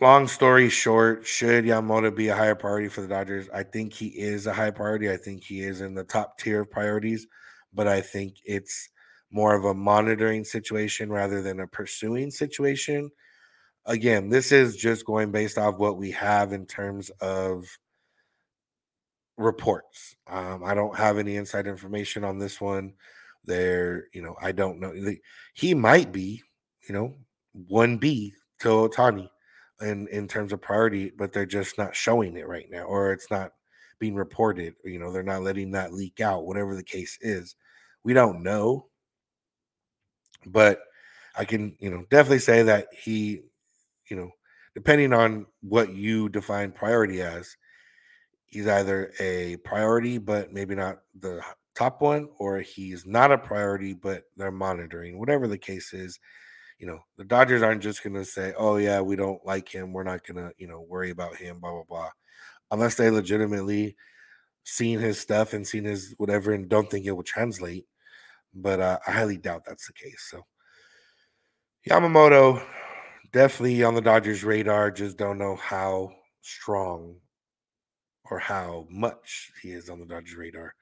long 0.00 0.28
story 0.28 0.68
short, 0.68 1.26
should 1.26 1.64
Yamamoto 1.64 2.14
be 2.14 2.28
a 2.28 2.36
higher 2.36 2.54
priority 2.54 2.88
for 2.88 3.00
the 3.00 3.08
Dodgers? 3.08 3.48
I 3.52 3.62
think 3.64 3.92
he 3.94 4.08
is 4.08 4.46
a 4.46 4.52
high 4.52 4.70
priority. 4.70 5.10
I 5.10 5.16
think 5.16 5.42
he 5.42 5.62
is 5.62 5.80
in 5.80 5.94
the 5.94 6.04
top 6.04 6.38
tier 6.38 6.60
of 6.60 6.70
priorities, 6.70 7.26
but 7.72 7.88
I 7.88 8.02
think 8.02 8.34
it's 8.44 8.90
more 9.32 9.54
of 9.54 9.64
a 9.64 9.74
monitoring 9.74 10.44
situation 10.44 11.10
rather 11.10 11.42
than 11.42 11.60
a 11.60 11.66
pursuing 11.66 12.30
situation. 12.30 13.10
Again, 13.86 14.28
this 14.28 14.52
is 14.52 14.76
just 14.76 15.06
going 15.06 15.32
based 15.32 15.56
off 15.56 15.78
what 15.78 15.96
we 15.96 16.10
have 16.12 16.52
in 16.52 16.66
terms 16.66 17.08
of 17.20 17.66
reports. 19.38 20.14
Um, 20.26 20.62
I 20.62 20.74
don't 20.74 20.96
have 20.96 21.16
any 21.16 21.36
inside 21.36 21.66
information 21.66 22.22
on 22.22 22.38
this 22.38 22.60
one. 22.60 22.94
There, 23.44 24.08
you 24.12 24.20
know, 24.20 24.36
I 24.42 24.52
don't 24.52 24.78
know. 24.78 24.92
He 25.54 25.72
might 25.72 26.12
be, 26.12 26.42
you 26.86 26.94
know, 26.94 27.14
1B 27.70 28.32
to 28.60 28.68
Ohtani 28.68 29.28
in 29.80 30.08
in 30.08 30.28
terms 30.28 30.52
of 30.52 30.60
priority, 30.60 31.12
but 31.16 31.32
they're 31.32 31.46
just 31.46 31.78
not 31.78 31.94
showing 31.94 32.36
it 32.36 32.48
right 32.48 32.70
now, 32.70 32.82
or 32.82 33.12
it's 33.12 33.30
not 33.30 33.52
being 33.98 34.14
reported. 34.14 34.74
You 34.84 34.98
know, 34.98 35.12
they're 35.12 35.22
not 35.22 35.42
letting 35.42 35.72
that 35.72 35.92
leak 35.92 36.20
out. 36.20 36.46
Whatever 36.46 36.74
the 36.74 36.82
case 36.82 37.18
is, 37.20 37.56
we 38.04 38.12
don't 38.12 38.42
know, 38.42 38.86
but 40.46 40.80
I 41.36 41.44
can 41.44 41.76
you 41.80 41.90
know 41.90 42.04
definitely 42.10 42.40
say 42.40 42.62
that 42.64 42.88
he, 42.92 43.42
you 44.10 44.16
know, 44.16 44.30
depending 44.74 45.12
on 45.12 45.46
what 45.60 45.94
you 45.94 46.28
define 46.28 46.72
priority 46.72 47.22
as, 47.22 47.56
he's 48.46 48.66
either 48.66 49.12
a 49.20 49.56
priority, 49.58 50.18
but 50.18 50.52
maybe 50.52 50.74
not 50.74 50.98
the 51.20 51.42
top 51.74 52.02
one, 52.02 52.28
or 52.38 52.58
he's 52.58 53.06
not 53.06 53.30
a 53.30 53.38
priority, 53.38 53.94
but 53.94 54.24
they're 54.36 54.50
monitoring. 54.50 55.18
Whatever 55.18 55.46
the 55.46 55.58
case 55.58 55.92
is, 55.92 56.18
you 56.78 56.86
know, 56.86 57.00
the 57.16 57.24
Dodgers 57.24 57.62
aren't 57.62 57.82
just 57.82 58.02
going 58.02 58.14
to 58.14 58.24
say, 58.24 58.54
"Oh 58.56 58.76
yeah, 58.76 59.00
we 59.00 59.16
don't 59.16 59.44
like 59.44 59.68
him. 59.68 59.92
We're 59.92 60.04
not 60.04 60.26
going 60.26 60.36
to, 60.36 60.52
you 60.58 60.68
know, 60.68 60.80
worry 60.88 61.10
about 61.10 61.36
him." 61.36 61.60
Blah 61.60 61.72
blah 61.72 61.84
blah, 61.88 62.10
unless 62.70 62.94
they 62.94 63.10
legitimately 63.10 63.96
seen 64.64 64.98
his 65.00 65.18
stuff 65.18 65.54
and 65.54 65.66
seen 65.66 65.84
his 65.84 66.14
whatever 66.18 66.52
and 66.52 66.68
don't 66.68 66.90
think 66.90 67.06
it 67.06 67.12
will 67.12 67.22
translate. 67.22 67.86
But 68.54 68.80
uh, 68.80 68.98
I 69.06 69.12
highly 69.12 69.38
doubt 69.38 69.64
that's 69.66 69.86
the 69.86 69.92
case. 69.92 70.28
So 70.30 70.42
Yamamoto 71.88 72.62
definitely 73.32 73.82
on 73.82 73.94
the 73.94 74.00
Dodgers' 74.00 74.44
radar. 74.44 74.90
Just 74.90 75.16
don't 75.16 75.38
know 75.38 75.56
how 75.56 76.12
strong 76.42 77.16
or 78.30 78.38
how 78.38 78.86
much 78.90 79.50
he 79.62 79.70
is 79.70 79.88
on 79.90 80.00
the 80.00 80.06
Dodgers' 80.06 80.36
radar. 80.36 80.74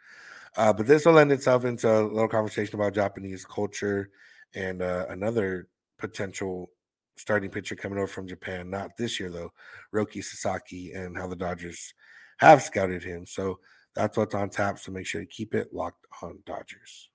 Uh, 0.56 0.72
but 0.72 0.86
this 0.86 1.04
will 1.04 1.12
lend 1.12 1.32
itself 1.32 1.64
into 1.64 1.88
a 1.88 2.02
little 2.02 2.28
conversation 2.28 2.74
about 2.74 2.94
Japanese 2.94 3.44
culture 3.44 4.10
and 4.54 4.80
uh, 4.80 5.06
another 5.10 5.68
potential 5.98 6.70
starting 7.16 7.50
pitcher 7.50 7.76
coming 7.76 7.98
over 7.98 8.06
from 8.06 8.28
Japan. 8.28 8.70
Not 8.70 8.96
this 8.96 9.18
year 9.18 9.30
though, 9.30 9.52
Roki 9.94 10.22
Sasaki, 10.22 10.92
and 10.92 11.16
how 11.16 11.26
the 11.26 11.36
Dodgers 11.36 11.94
have 12.38 12.62
scouted 12.62 13.02
him. 13.02 13.26
So 13.26 13.58
that's 13.94 14.16
what's 14.16 14.34
on 14.34 14.50
tap. 14.50 14.78
So 14.78 14.92
make 14.92 15.06
sure 15.06 15.22
to 15.22 15.26
keep 15.26 15.54
it 15.54 15.72
locked 15.72 16.06
on 16.22 16.38
Dodgers. 16.44 17.08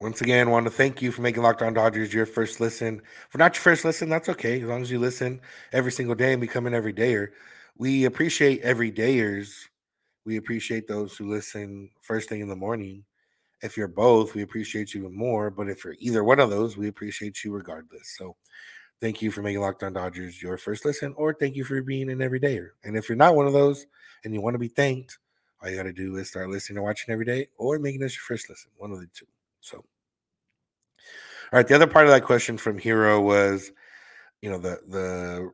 Once 0.00 0.20
again, 0.20 0.50
want 0.50 0.66
to 0.66 0.70
thank 0.70 1.00
you 1.00 1.10
for 1.10 1.22
making 1.22 1.42
Locked 1.42 1.62
On 1.62 1.72
Dodgers 1.72 2.12
your 2.12 2.26
first 2.26 2.60
listen. 2.60 3.00
For 3.30 3.38
not 3.38 3.54
your 3.54 3.62
first 3.62 3.86
listen, 3.86 4.10
that's 4.10 4.28
okay. 4.28 4.60
As 4.60 4.68
long 4.68 4.82
as 4.82 4.90
you 4.90 4.98
listen 4.98 5.40
every 5.72 5.92
single 5.92 6.14
day 6.14 6.32
and 6.32 6.42
become 6.42 6.66
an 6.66 6.74
everydayer. 6.74 7.28
We 7.78 8.04
appreciate 8.04 8.62
everydayers. 8.62 9.68
We 10.24 10.36
appreciate 10.36 10.88
those 10.88 11.16
who 11.16 11.28
listen 11.30 11.90
first 12.00 12.28
thing 12.28 12.40
in 12.40 12.48
the 12.48 12.56
morning. 12.56 13.04
If 13.62 13.76
you're 13.76 13.88
both, 13.88 14.34
we 14.34 14.42
appreciate 14.42 14.94
you 14.94 15.00
even 15.00 15.16
more. 15.16 15.50
But 15.50 15.68
if 15.68 15.84
you're 15.84 15.96
either 15.98 16.24
one 16.24 16.40
of 16.40 16.50
those, 16.50 16.76
we 16.76 16.88
appreciate 16.88 17.44
you 17.44 17.52
regardless. 17.52 18.14
So 18.16 18.36
thank 19.00 19.22
you 19.22 19.30
for 19.30 19.42
making 19.42 19.60
Locked 19.60 19.82
On 19.82 19.92
Dodgers 19.92 20.42
your 20.42 20.56
first 20.58 20.84
listen, 20.84 21.14
or 21.16 21.34
thank 21.34 21.56
you 21.56 21.64
for 21.64 21.80
being 21.82 22.10
an 22.10 22.18
everydayer. 22.18 22.70
And 22.84 22.96
if 22.96 23.08
you're 23.08 23.16
not 23.16 23.36
one 23.36 23.46
of 23.46 23.52
those 23.52 23.86
and 24.24 24.34
you 24.34 24.40
want 24.40 24.54
to 24.54 24.58
be 24.58 24.68
thanked, 24.68 25.18
all 25.62 25.70
you 25.70 25.76
got 25.76 25.84
to 25.84 25.92
do 25.92 26.16
is 26.16 26.28
start 26.28 26.50
listening 26.50 26.78
and 26.78 26.84
watching 26.84 27.12
every 27.12 27.24
day 27.24 27.48
or 27.56 27.78
making 27.78 28.00
this 28.00 28.14
your 28.14 28.22
first 28.22 28.50
listen, 28.50 28.70
one 28.76 28.92
of 28.92 29.00
the 29.00 29.08
two. 29.14 29.26
So 29.60 29.84
all 31.54 31.58
right. 31.58 31.68
The 31.68 31.74
other 31.74 31.86
part 31.86 32.06
of 32.06 32.10
that 32.10 32.24
question 32.24 32.56
from 32.56 32.78
Hero 32.78 33.20
was, 33.20 33.70
you 34.42 34.50
know, 34.50 34.58
the 34.58 34.80
the 34.88 35.52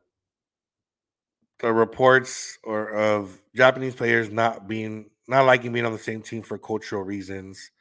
the 1.61 1.71
reports 1.71 2.57
or 2.63 2.89
of 2.89 3.41
Japanese 3.55 3.95
players 3.95 4.29
not 4.29 4.67
being 4.67 5.09
not 5.27 5.45
liking 5.45 5.71
being 5.71 5.85
on 5.85 5.93
the 5.93 5.99
same 5.99 6.21
team 6.21 6.41
for 6.41 6.57
cultural 6.57 7.03
reasons, 7.03 7.71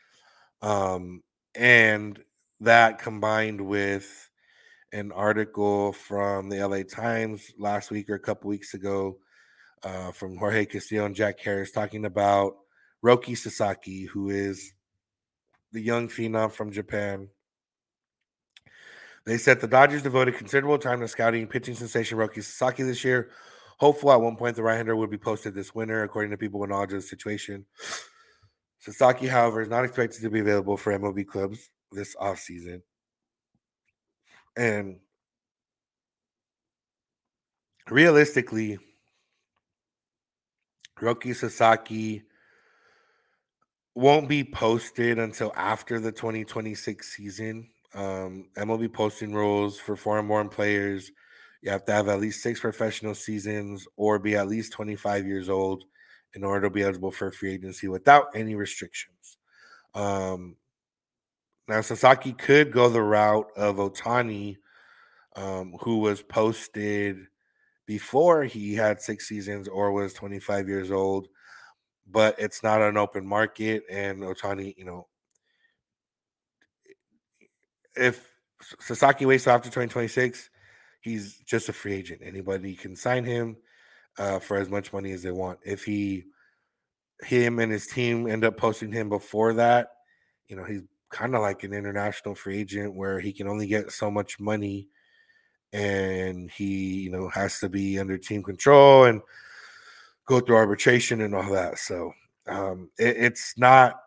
um, 0.63 1.23
and 1.55 2.23
that 2.61 2.99
combined 2.99 3.61
with 3.61 4.31
an 4.93 5.13
article 5.13 5.93
from 5.93 6.49
the 6.49 6.65
LA 6.65 6.83
Times 6.83 7.53
last 7.59 7.91
week 7.91 8.11
or 8.11 8.15
a 8.15 8.21
couple 8.21 8.51
weeks 8.51 8.75
ago 8.75 9.19
uh, 9.83 10.13
from 10.13 10.37
Jorge 10.37 10.67
Castillo 10.67 11.07
and 11.07 11.15
Jack 11.15 11.41
Harris 11.41 11.71
talking 11.71 12.05
about 12.05 12.57
Roki 13.05 13.37
Sasaki, 13.37 14.05
who 14.05 14.29
is 14.31 14.73
the 15.73 15.81
young 15.81 16.09
phenom 16.09 16.53
from 16.53 16.71
Japan 16.71 17.29
they 19.27 19.39
said 19.39 19.61
the 19.61 19.69
Dodgers 19.69 20.03
devoted 20.03 20.37
considerable 20.37 20.79
time 20.79 21.01
to 21.01 21.09
scouting 21.09 21.47
pitching 21.47 21.75
sensation 21.75 22.19
Roki 22.19 22.43
Sasaki 22.43 22.83
this 22.83 23.05
year. 23.05 23.31
Hopeful 23.81 24.13
at 24.13 24.21
one 24.21 24.37
point 24.37 24.57
the 24.57 24.63
right-hander 24.63 24.95
would 24.95 25.09
be 25.09 25.17
posted 25.17 25.55
this 25.55 25.75
winter, 25.75 26.03
according 26.03 26.31
to 26.31 26.37
people 26.37 26.61
with 26.61 26.69
knowledge 26.69 26.93
of 26.93 27.01
the 27.01 27.09
situation. 27.09 27.65
Sasaki, 28.79 29.27
however, 29.27 29.63
is 29.63 29.71
not 29.71 29.87
expected 29.87 30.21
to 30.21 30.29
be 30.29 30.41
available 30.41 30.77
for 30.77 30.93
MLB 30.93 31.27
clubs 31.27 31.71
this 31.91 32.15
offseason. 32.17 32.83
And 34.55 34.99
realistically, 37.89 38.79
Roki 41.01 41.35
Sasaki 41.35 42.25
won't 43.95 44.29
be 44.29 44.45
posted 44.45 45.19
until 45.19 45.55
after 45.57 45.99
the 45.99 46.13
2026 46.13 47.17
season 47.17 47.71
um, 47.95 48.49
MLB 48.59 48.93
posting 48.93 49.33
rules 49.33 49.79
for 49.79 49.97
foreign 49.97 50.29
born 50.29 50.51
players. 50.51 51.11
You 51.63 51.71
have 51.71 51.85
to 51.87 51.93
have 51.93 52.09
at 52.09 52.21
least 52.21 52.43
six 52.43 52.61
professional 52.61 53.15
seasons 53.15 53.87
or 53.97 54.19
be 54.19 54.37
at 54.37 54.49
least 54.49 54.73
25 54.73 55.27
years 55.27 55.49
old 55.49 55.85
in 56.35 56.45
order 56.45 56.67
to 56.67 56.71
be 56.71 56.83
eligible 56.83 57.11
for 57.11 57.31
free 57.31 57.55
agency 57.55 57.89
without 57.89 58.27
any 58.35 58.55
restrictions. 58.55 59.37
Um, 59.95 60.57
now, 61.69 61.81
Sasaki 61.83 62.33
could 62.33 62.73
go 62.73 62.89
the 62.89 63.03
route 63.03 63.49
of 63.57 63.77
Ohtani, 63.77 64.57
um, 65.37 65.75
who 65.81 65.99
was 65.99 66.23
posted 66.23 67.17
before 67.87 68.45
he 68.45 68.75
had 68.75 69.01
six 69.01 69.29
seasons 69.29 69.69
or 69.69 69.93
was 69.93 70.13
25 70.15 70.69
years 70.69 70.91
old, 70.91 71.29
but 72.11 72.35
it's 72.39 72.63
not 72.63 72.83
an 72.83 72.97
open 72.97 73.27
market. 73.27 73.83
And 73.91 74.23
Ohtani, 74.23 74.77
you 74.77 74.85
know, 74.85 75.07
if 77.97 78.29
Sasaki 78.81 79.27
waits 79.27 79.47
after 79.47 79.69
2026, 79.69 80.51
he's 81.01 81.39
just 81.47 81.69
a 81.69 81.73
free 81.73 81.95
agent. 81.95 82.21
Anybody 82.25 82.75
can 82.75 82.97
sign 82.97 83.25
him 83.25 83.57
uh, 84.19 84.39
for 84.39 84.57
as 84.57 84.69
much 84.69 84.93
money 84.93 85.13
as 85.13 85.23
they 85.23 85.31
want. 85.31 85.59
If 85.65 85.85
he, 85.85 86.25
him 87.23 87.59
and 87.59 87.73
his 87.73 87.87
team 87.87 88.27
end 88.27 88.45
up 88.45 88.57
posting 88.57 88.93
him 88.93 89.09
before 89.09 89.55
that, 89.55 89.89
you 90.49 90.57
know, 90.57 90.65
he's 90.65 90.83
kind 91.11 91.35
of 91.35 91.43
like 91.43 91.65
an 91.65 91.73
international 91.73 92.35
free 92.35 92.61
agent 92.61 92.95
where 92.95 93.21
he 93.21 93.33
can 93.33 93.49
only 93.49 93.67
get 93.67 93.93
so 93.93 94.11
much 94.11 94.39
money 94.39 94.89
and 95.73 96.51
he, 96.51 97.01
you 97.01 97.11
know, 97.11 97.29
has 97.29 97.61
to 97.61 97.69
be 97.69 97.99
under 97.99 98.19
team 98.19 98.43
control 98.43 99.05
and 99.05 99.21
go 100.27 100.41
through 100.41 100.57
arbitration 100.57 101.21
and 101.21 101.35
all 101.35 101.51
that. 101.51 101.79
So 101.79 102.13
um, 102.47 102.91
it, 102.99 103.17
it's 103.17 103.55
not 103.57 104.01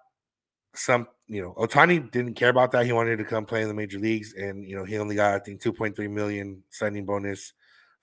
some 0.76 1.08
you 1.28 1.42
know, 1.42 1.54
Ohtani 1.54 2.12
didn't 2.12 2.36
care 2.36 2.50
about 2.50 2.72
that. 2.72 2.86
He 2.86 2.92
wanted 2.92 3.18
to 3.18 3.24
come 3.24 3.46
play 3.46 3.62
in 3.62 3.68
the 3.68 3.74
major 3.74 4.00
leagues, 4.00 4.34
and 4.34 4.68
you 4.68 4.76
know, 4.76 4.84
he 4.84 4.98
only 4.98 5.16
got 5.16 5.36
I 5.36 5.40
think 5.40 5.62
2.3 5.62 6.10
million 6.10 6.64
signing 6.70 7.06
bonus 7.06 7.54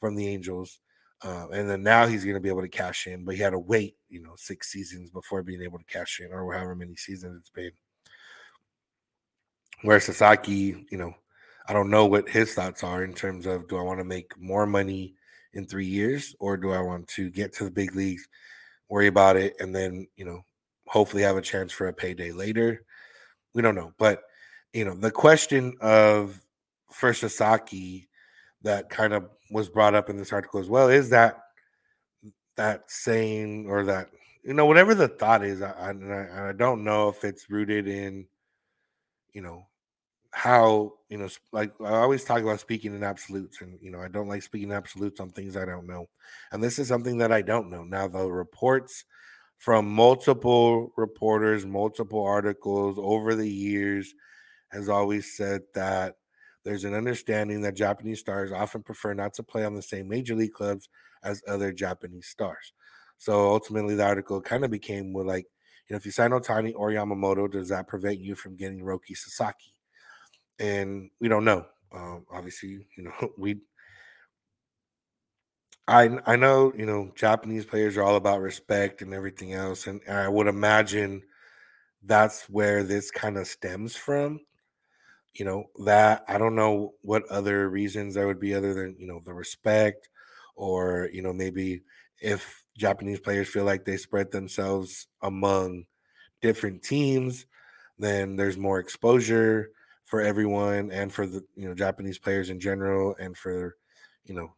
from 0.01 0.15
the 0.15 0.27
Angels. 0.27 0.81
Uh, 1.23 1.49
and 1.53 1.69
then 1.69 1.83
now 1.83 2.07
he's 2.07 2.25
going 2.25 2.35
to 2.35 2.41
be 2.41 2.49
able 2.49 2.63
to 2.63 2.69
cash 2.69 3.07
in, 3.07 3.27
but 3.27 3.35
he 3.35 3.43
had 3.43 3.51
to 3.51 3.59
wait, 3.59 3.95
you 4.09 4.23
know, 4.23 4.33
six 4.37 4.73
seasons 4.73 5.11
before 5.11 5.43
being 5.43 5.61
able 5.63 5.79
to 5.79 5.85
cash 5.85 6.19
in, 6.19 6.33
or 6.33 6.51
however 6.55 6.75
many 6.75 6.97
seasons 6.97 7.37
it's 7.39 7.51
been. 7.51 7.73
Where 9.83 10.01
Sasaki, 10.01 10.87
you 10.91 10.97
know, 10.97 11.13
I 11.69 11.75
don't 11.75 11.91
know 11.91 12.07
what 12.07 12.29
his 12.29 12.55
thoughts 12.55 12.83
are 12.83 13.05
in 13.05 13.13
terms 13.13 13.45
of 13.45 13.69
do 13.69 13.77
I 13.77 13.83
want 13.83 14.01
to 14.01 14.05
make 14.05 14.33
more 14.39 14.67
money 14.67 15.15
in 15.53 15.67
three 15.67 15.87
years, 15.87 16.35
or 16.41 16.57
do 16.57 16.73
I 16.73 16.81
want 16.81 17.07
to 17.09 17.29
get 17.29 17.53
to 17.55 17.65
the 17.65 17.71
big 17.71 17.95
leagues, 17.95 18.27
worry 18.89 19.09
about 19.09 19.37
it, 19.37 19.57
and 19.61 19.75
then 19.75 20.07
you 20.17 20.25
know, 20.25 20.41
hopefully 20.87 21.23
have 21.23 21.37
a 21.37 21.43
chance 21.43 21.71
for 21.71 21.89
a 21.89 21.93
payday 21.93 22.33
later 22.33 22.83
we 23.55 23.63
don't 23.63 23.75
know. 23.75 23.93
But 23.99 24.23
you 24.73 24.85
know, 24.85 24.95
the 24.95 25.11
question 25.11 25.77
of 25.81 26.41
first 26.91 27.21
Sasaki 27.21 28.09
that 28.63 28.91
kind 28.91 29.13
of 29.13 29.29
was 29.51 29.69
brought 29.69 29.95
up 29.95 30.11
in 30.11 30.17
this 30.17 30.33
article 30.33 30.61
as 30.61 30.69
well 30.69 30.89
is 30.89 31.11
that 31.11 31.39
that 32.57 32.91
saying 32.91 33.67
or 33.69 33.85
that 33.85 34.11
you 34.45 34.55
know 34.55 34.67
whatever 34.67 34.95
the 34.95 35.09
thought 35.09 35.45
is 35.45 35.63
I, 35.63 35.73
I, 35.73 36.49
I 36.49 36.53
don't 36.53 36.85
know 36.85 37.09
if 37.09 37.25
it's 37.25 37.49
rooted 37.49 37.89
in 37.89 38.27
you 39.33 39.43
know 39.43 39.67
how 40.33 40.93
you 41.09 41.19
know 41.19 41.29
like 41.53 41.73
i 41.81 41.95
always 41.95 42.23
talk 42.23 42.43
about 42.43 42.61
speaking 42.61 42.95
in 42.95 43.03
absolutes 43.03 43.63
and 43.63 43.79
you 43.81 43.91
know 43.91 44.01
i 44.01 44.09
don't 44.09 44.29
like 44.29 44.43
speaking 44.43 44.73
absolutes 44.73 45.21
on 45.21 45.31
things 45.31 45.57
i 45.57 45.65
don't 45.65 45.87
know 45.87 46.07
and 46.53 46.63
this 46.63 46.79
is 46.79 46.87
something 46.87 47.19
that 47.19 47.33
i 47.33 47.43
don't 47.43 47.71
know 47.71 47.83
now 47.83 48.07
the 48.07 48.31
reports 48.31 49.05
from 49.61 49.87
multiple 49.87 50.91
reporters, 50.97 51.67
multiple 51.67 52.25
articles 52.25 52.97
over 52.99 53.35
the 53.35 53.49
years, 53.49 54.15
has 54.73 54.89
always 54.89 55.37
said 55.37 55.61
that 55.75 56.15
there's 56.65 56.85
an 56.85 56.95
understanding 56.95 57.61
that 57.61 57.77
Japanese 57.77 58.21
stars 58.21 58.53
often 58.53 58.83
prefer 58.83 59.13
not 59.13 59.35
to 59.35 59.43
play 59.43 59.67
on 59.67 59.75
the 59.75 59.83
same 59.83 60.09
major 60.09 60.35
league 60.35 60.55
clubs 60.55 60.89
as 61.23 61.43
other 61.47 61.73
Japanese 61.73 62.27
stars. 62.27 62.73
So 63.19 63.51
ultimately, 63.51 63.95
the 63.95 64.07
article 64.07 64.41
kind 64.41 64.65
of 64.65 64.71
became 64.71 65.13
with 65.13 65.27
like, 65.27 65.45
you 65.89 65.95
know, 65.95 65.99
if 65.99 66.07
you 66.07 66.13
sign 66.13 66.31
Ohtani 66.31 66.73
or 66.75 66.89
Yamamoto, 66.89 67.51
does 67.51 67.69
that 67.69 67.87
prevent 67.87 68.19
you 68.19 68.35
from 68.35 68.57
getting 68.57 68.81
Roki 68.81 69.15
Sasaki? 69.15 69.75
And 70.59 71.11
we 71.21 71.29
don't 71.29 71.45
know. 71.45 71.67
Um, 71.93 72.25
obviously, 72.33 72.87
you 72.97 73.05
know, 73.05 73.31
we 73.39 73.59
I 75.91 76.19
I 76.27 76.37
know 76.37 76.73
you 76.77 76.87
know 76.87 77.13
Japanese 77.17 77.65
players 77.67 77.97
are 77.97 78.03
all 78.03 78.17
about 78.17 78.41
respect 78.41 79.03
and 79.03 79.13
everything 79.13 79.53
else, 79.53 79.87
and, 79.87 80.01
and 80.07 80.17
I 80.19 80.29
would 80.29 80.47
imagine 80.47 81.23
that's 82.05 82.49
where 82.51 82.85
this 82.85 83.11
kind 83.11 83.39
of 83.39 83.47
stems 83.47 83.97
from. 83.97 84.41
You 85.35 85.45
know 85.47 85.65
that 85.87 86.25
I 86.29 86.39
don't 86.39 86.57
know 86.57 86.95
what 87.03 87.27
other 87.31 87.69
reasons 87.69 88.15
there 88.15 88.27
would 88.27 88.41
be 88.41 88.55
other 88.55 88.75
than 88.75 88.97
you 88.99 89.07
know 89.07 89.21
the 89.25 89.35
respect, 89.35 90.09
or 90.57 91.11
you 91.13 91.23
know 91.23 91.33
maybe 91.33 91.83
if 92.21 92.65
Japanese 92.79 93.21
players 93.21 93.49
feel 93.49 93.65
like 93.65 93.85
they 93.85 93.97
spread 93.97 94.33
themselves 94.33 95.09
among 95.23 95.87
different 96.43 96.83
teams, 96.83 97.47
then 97.99 98.37
there's 98.37 98.59
more 98.59 98.81
exposure 98.81 99.71
for 100.05 100.21
everyone 100.23 100.91
and 100.93 101.13
for 101.13 101.27
the 101.27 101.45
you 101.57 101.69
know 101.69 101.75
Japanese 101.75 102.19
players 102.19 102.51
in 102.51 102.61
general, 102.61 103.17
and 103.21 103.37
for 103.37 103.77
you 104.25 104.35
know 104.35 104.53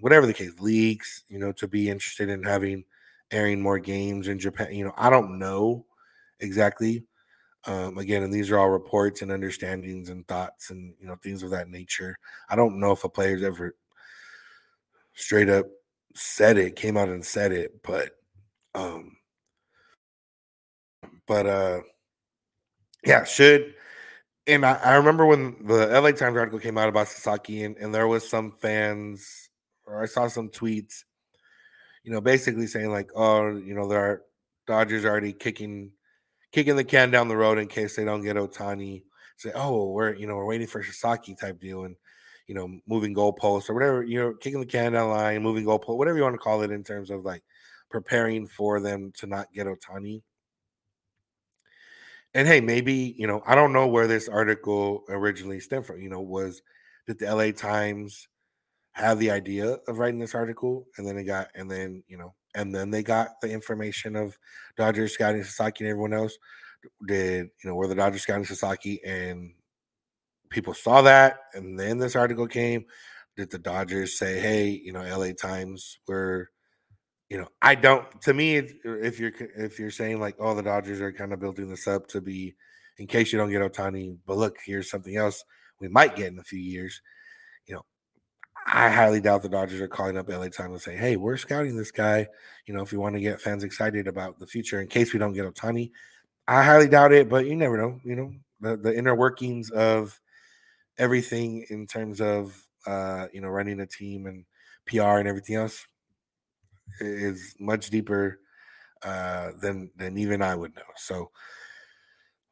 whatever 0.00 0.26
the 0.26 0.34
case, 0.34 0.52
leagues, 0.60 1.24
you 1.28 1.38
know, 1.38 1.52
to 1.52 1.68
be 1.68 1.90
interested 1.90 2.28
in 2.28 2.42
having 2.42 2.84
airing 3.30 3.60
more 3.60 3.78
games 3.78 4.28
in 4.28 4.38
Japan. 4.38 4.72
You 4.72 4.84
know, 4.84 4.94
I 4.96 5.10
don't 5.10 5.38
know 5.38 5.86
exactly. 6.40 7.04
Um, 7.66 7.98
again, 7.98 8.22
and 8.22 8.32
these 8.32 8.50
are 8.50 8.58
all 8.58 8.70
reports 8.70 9.22
and 9.22 9.32
understandings 9.32 10.08
and 10.08 10.26
thoughts 10.28 10.70
and 10.70 10.94
you 11.00 11.06
know 11.08 11.16
things 11.16 11.42
of 11.42 11.50
that 11.50 11.68
nature. 11.68 12.16
I 12.48 12.54
don't 12.54 12.78
know 12.78 12.92
if 12.92 13.02
a 13.02 13.08
player's 13.08 13.42
ever 13.42 13.74
straight 15.14 15.48
up 15.48 15.66
said 16.14 16.58
it, 16.58 16.76
came 16.76 16.96
out 16.96 17.08
and 17.08 17.24
said 17.24 17.52
it, 17.52 17.82
but 17.82 18.10
um 18.74 19.16
but 21.26 21.46
uh, 21.46 21.80
yeah, 23.04 23.24
should. 23.24 23.74
And 24.46 24.64
I, 24.64 24.74
I 24.74 24.94
remember 24.94 25.26
when 25.26 25.56
the 25.66 25.86
LA 25.88 26.12
Times 26.12 26.36
article 26.36 26.60
came 26.60 26.78
out 26.78 26.88
about 26.88 27.08
Sasaki, 27.08 27.64
and, 27.64 27.76
and 27.76 27.94
there 27.94 28.06
was 28.06 28.28
some 28.28 28.52
fans, 28.52 29.45
or 29.86 30.02
I 30.02 30.06
saw 30.06 30.28
some 30.28 30.48
tweets, 30.48 31.04
you 32.04 32.12
know, 32.12 32.20
basically 32.20 32.66
saying 32.66 32.90
like, 32.90 33.10
oh, 33.14 33.56
you 33.56 33.74
know, 33.74 33.88
there 33.88 34.00
are 34.00 34.22
Dodgers 34.66 35.04
already 35.04 35.32
kicking 35.32 35.92
kicking 36.52 36.76
the 36.76 36.84
can 36.84 37.10
down 37.10 37.28
the 37.28 37.36
road 37.36 37.58
in 37.58 37.68
case 37.68 37.96
they 37.96 38.04
don't 38.04 38.22
get 38.22 38.36
Ohtani. 38.36 39.02
Say, 39.36 39.52
oh, 39.54 39.90
we're 39.90 40.14
you 40.14 40.26
know 40.26 40.36
we're 40.36 40.46
waiting 40.46 40.66
for 40.66 40.82
Sasaki 40.82 41.34
type 41.34 41.60
deal, 41.60 41.84
and 41.84 41.94
you 42.46 42.54
know 42.54 42.80
moving 42.86 43.14
goalposts 43.14 43.68
or 43.68 43.74
whatever 43.74 44.02
you 44.02 44.18
know 44.18 44.34
kicking 44.34 44.60
the 44.60 44.66
can 44.66 44.92
down 44.92 45.08
the 45.08 45.14
line, 45.14 45.42
moving 45.42 45.64
goalpost, 45.64 45.96
whatever 45.98 46.16
you 46.16 46.24
want 46.24 46.34
to 46.34 46.38
call 46.38 46.62
it 46.62 46.70
in 46.70 46.82
terms 46.82 47.10
of 47.10 47.24
like 47.24 47.42
preparing 47.90 48.46
for 48.46 48.80
them 48.80 49.12
to 49.18 49.26
not 49.26 49.52
get 49.52 49.66
Ohtani. 49.66 50.22
And 52.34 52.48
hey, 52.48 52.60
maybe 52.60 53.14
you 53.16 53.26
know 53.26 53.42
I 53.46 53.54
don't 53.54 53.72
know 53.72 53.86
where 53.86 54.06
this 54.06 54.28
article 54.28 55.04
originally 55.08 55.60
stemmed 55.60 55.86
from. 55.86 56.00
You 56.00 56.08
know, 56.08 56.20
was 56.20 56.62
did 57.06 57.18
the 57.18 57.32
LA 57.32 57.52
Times 57.52 58.26
have 58.96 59.18
the 59.18 59.30
idea 59.30 59.76
of 59.86 59.98
writing 59.98 60.18
this 60.18 60.34
article, 60.34 60.86
and 60.96 61.06
then 61.06 61.16
it 61.18 61.24
got, 61.24 61.48
and 61.54 61.70
then 61.70 62.02
you 62.08 62.16
know 62.16 62.34
and 62.54 62.74
then 62.74 62.90
they 62.90 63.02
got 63.02 63.40
the 63.40 63.50
information 63.50 64.16
of 64.16 64.36
Dodgers 64.76 65.12
scouting 65.12 65.44
Sasaki 65.44 65.84
and 65.84 65.90
everyone 65.90 66.14
else. 66.14 66.36
Did 67.06 67.50
you 67.62 67.70
know 67.70 67.76
where 67.76 67.88
the 67.88 67.94
Dodgers 67.94 68.22
scouting 68.22 68.44
Sasaki 68.44 69.00
and 69.04 69.52
people 70.50 70.74
saw 70.74 71.02
that, 71.02 71.38
and 71.54 71.78
then 71.78 71.98
this 71.98 72.16
article 72.16 72.46
came? 72.46 72.86
Did 73.36 73.50
the 73.50 73.58
Dodgers 73.58 74.18
say, 74.18 74.40
"Hey, 74.40 74.68
you 74.68 74.92
know, 74.92 75.02
LA 75.02 75.32
Times, 75.32 75.98
we're 76.08 76.48
you 77.28 77.38
know, 77.38 77.48
I 77.60 77.74
don't. 77.74 78.20
To 78.22 78.34
me, 78.34 78.58
uh, 78.58 78.62
if 78.84 79.18
you're 79.18 79.32
if 79.56 79.78
you're 79.78 79.90
saying 79.90 80.20
like, 80.20 80.36
oh, 80.38 80.54
the 80.54 80.62
Dodgers 80.62 81.00
are 81.00 81.12
kind 81.12 81.32
of 81.32 81.40
building 81.40 81.68
this 81.68 81.86
up 81.86 82.06
to 82.08 82.20
be 82.20 82.54
in 82.98 83.06
case 83.06 83.32
you 83.32 83.38
don't 83.38 83.50
get 83.50 83.60
Ohtani, 83.60 84.16
but 84.26 84.36
look, 84.36 84.56
here's 84.64 84.90
something 84.90 85.16
else 85.16 85.44
we 85.80 85.88
might 85.88 86.16
get 86.16 86.28
in 86.32 86.38
a 86.38 86.44
few 86.44 86.60
years. 86.60 87.02
I 88.66 88.90
highly 88.90 89.20
doubt 89.20 89.42
the 89.42 89.48
Dodgers 89.48 89.80
are 89.80 89.88
calling 89.88 90.16
up 90.16 90.28
LA 90.28 90.48
Times 90.48 90.72
and 90.72 90.80
say, 90.80 90.96
"Hey, 90.96 91.16
we're 91.16 91.36
scouting 91.36 91.76
this 91.76 91.92
guy. 91.92 92.26
You 92.66 92.74
know, 92.74 92.82
if 92.82 92.92
you 92.92 92.98
want 92.98 93.14
to 93.14 93.20
get 93.20 93.40
fans 93.40 93.62
excited 93.62 94.08
about 94.08 94.40
the 94.40 94.46
future 94.46 94.80
in 94.80 94.88
case 94.88 95.12
we 95.12 95.20
don't 95.20 95.34
get 95.34 95.46
Ohtani." 95.46 95.92
I 96.48 96.62
highly 96.62 96.88
doubt 96.88 97.12
it, 97.12 97.28
but 97.28 97.46
you 97.46 97.56
never 97.56 97.76
know. 97.76 98.00
You 98.04 98.16
know, 98.16 98.32
the, 98.60 98.76
the 98.76 98.96
inner 98.96 99.14
workings 99.14 99.70
of 99.70 100.20
everything 100.98 101.66
in 101.70 101.86
terms 101.86 102.20
of 102.20 102.60
uh, 102.86 103.28
you 103.32 103.40
know 103.40 103.48
running 103.48 103.80
a 103.80 103.86
team 103.86 104.26
and 104.26 104.44
PR 104.86 105.18
and 105.18 105.28
everything 105.28 105.56
else 105.56 105.86
is 107.00 107.54
much 107.58 107.90
deeper 107.90 108.40
uh, 109.02 109.52
than 109.60 109.90
than 109.96 110.18
even 110.18 110.42
I 110.42 110.54
would 110.56 110.74
know. 110.74 110.82
So 110.96 111.30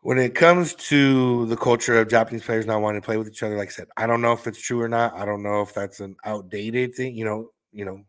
when 0.05 0.19
it 0.19 0.35
comes 0.35 0.75
to 0.75 1.47
the 1.47 1.57
culture 1.57 1.99
of 1.99 2.11
Japanese 2.11 2.45
players 2.45 2.67
not 2.67 2.83
wanting 2.83 3.01
to 3.01 3.05
play 3.07 3.17
with 3.17 3.27
each 3.27 3.43
other, 3.43 3.57
like 3.57 3.69
I 3.69 3.73
said, 3.73 3.89
I 3.97 4.07
don't 4.07 4.21
know 4.21 4.35
if 4.35 4.47
it's 4.47 4.61
true 4.61 4.83
or 4.83 4.89
not. 4.89 5.15
I 5.15 5.25
don't 5.25 5.43
know 5.43 5.63
if 5.63 5.73
that's 5.73 6.01
an 6.01 6.15
outdated 6.27 6.95
thing. 6.95 7.17
You 7.17 7.25
know, 7.25 7.51
you 7.73 7.87
know, 7.87 8.03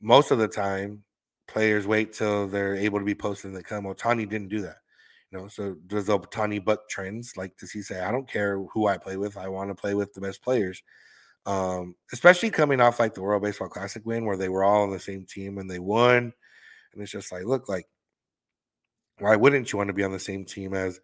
most 0.00 0.30
of 0.30 0.38
the 0.38 0.48
time 0.48 1.04
players 1.46 1.86
wait 1.86 2.14
till 2.14 2.48
they're 2.48 2.74
able 2.74 2.98
to 2.98 3.04
be 3.04 3.14
posted 3.14 3.50
and 3.50 3.56
they 3.58 3.62
come. 3.62 3.84
Ohtani 3.84 4.26
didn't 4.26 4.48
do 4.48 4.62
that. 4.62 4.78
You 5.30 5.38
know, 5.38 5.48
so 5.48 5.76
does 5.86 6.08
Ohtani 6.08 6.64
buck 6.64 6.88
trends? 6.88 7.36
Like 7.36 7.58
does 7.58 7.72
he 7.72 7.82
say, 7.82 8.00
I 8.00 8.10
don't 8.10 8.26
care 8.26 8.58
who 8.72 8.86
I 8.86 8.96
play 8.96 9.18
with, 9.18 9.36
I 9.36 9.48
want 9.48 9.68
to 9.68 9.74
play 9.74 9.92
with 9.92 10.14
the 10.14 10.22
best 10.22 10.42
players. 10.42 10.82
Um, 11.44 11.94
especially 12.10 12.48
coming 12.48 12.80
off 12.80 12.98
like 12.98 13.12
the 13.12 13.20
World 13.20 13.42
Baseball 13.42 13.68
Classic 13.68 14.06
win 14.06 14.24
where 14.24 14.38
they 14.38 14.48
were 14.48 14.64
all 14.64 14.84
on 14.84 14.92
the 14.92 14.98
same 14.98 15.26
team 15.26 15.58
and 15.58 15.70
they 15.70 15.78
won. 15.78 16.32
And 16.94 17.02
it's 17.02 17.12
just 17.12 17.32
like, 17.32 17.44
look, 17.44 17.68
like, 17.68 17.84
why 19.18 19.36
wouldn't 19.36 19.70
you 19.70 19.76
want 19.76 19.88
to 19.88 19.94
be 19.94 20.04
on 20.04 20.12
the 20.12 20.18
same 20.18 20.46
team 20.46 20.72
as 20.72 21.00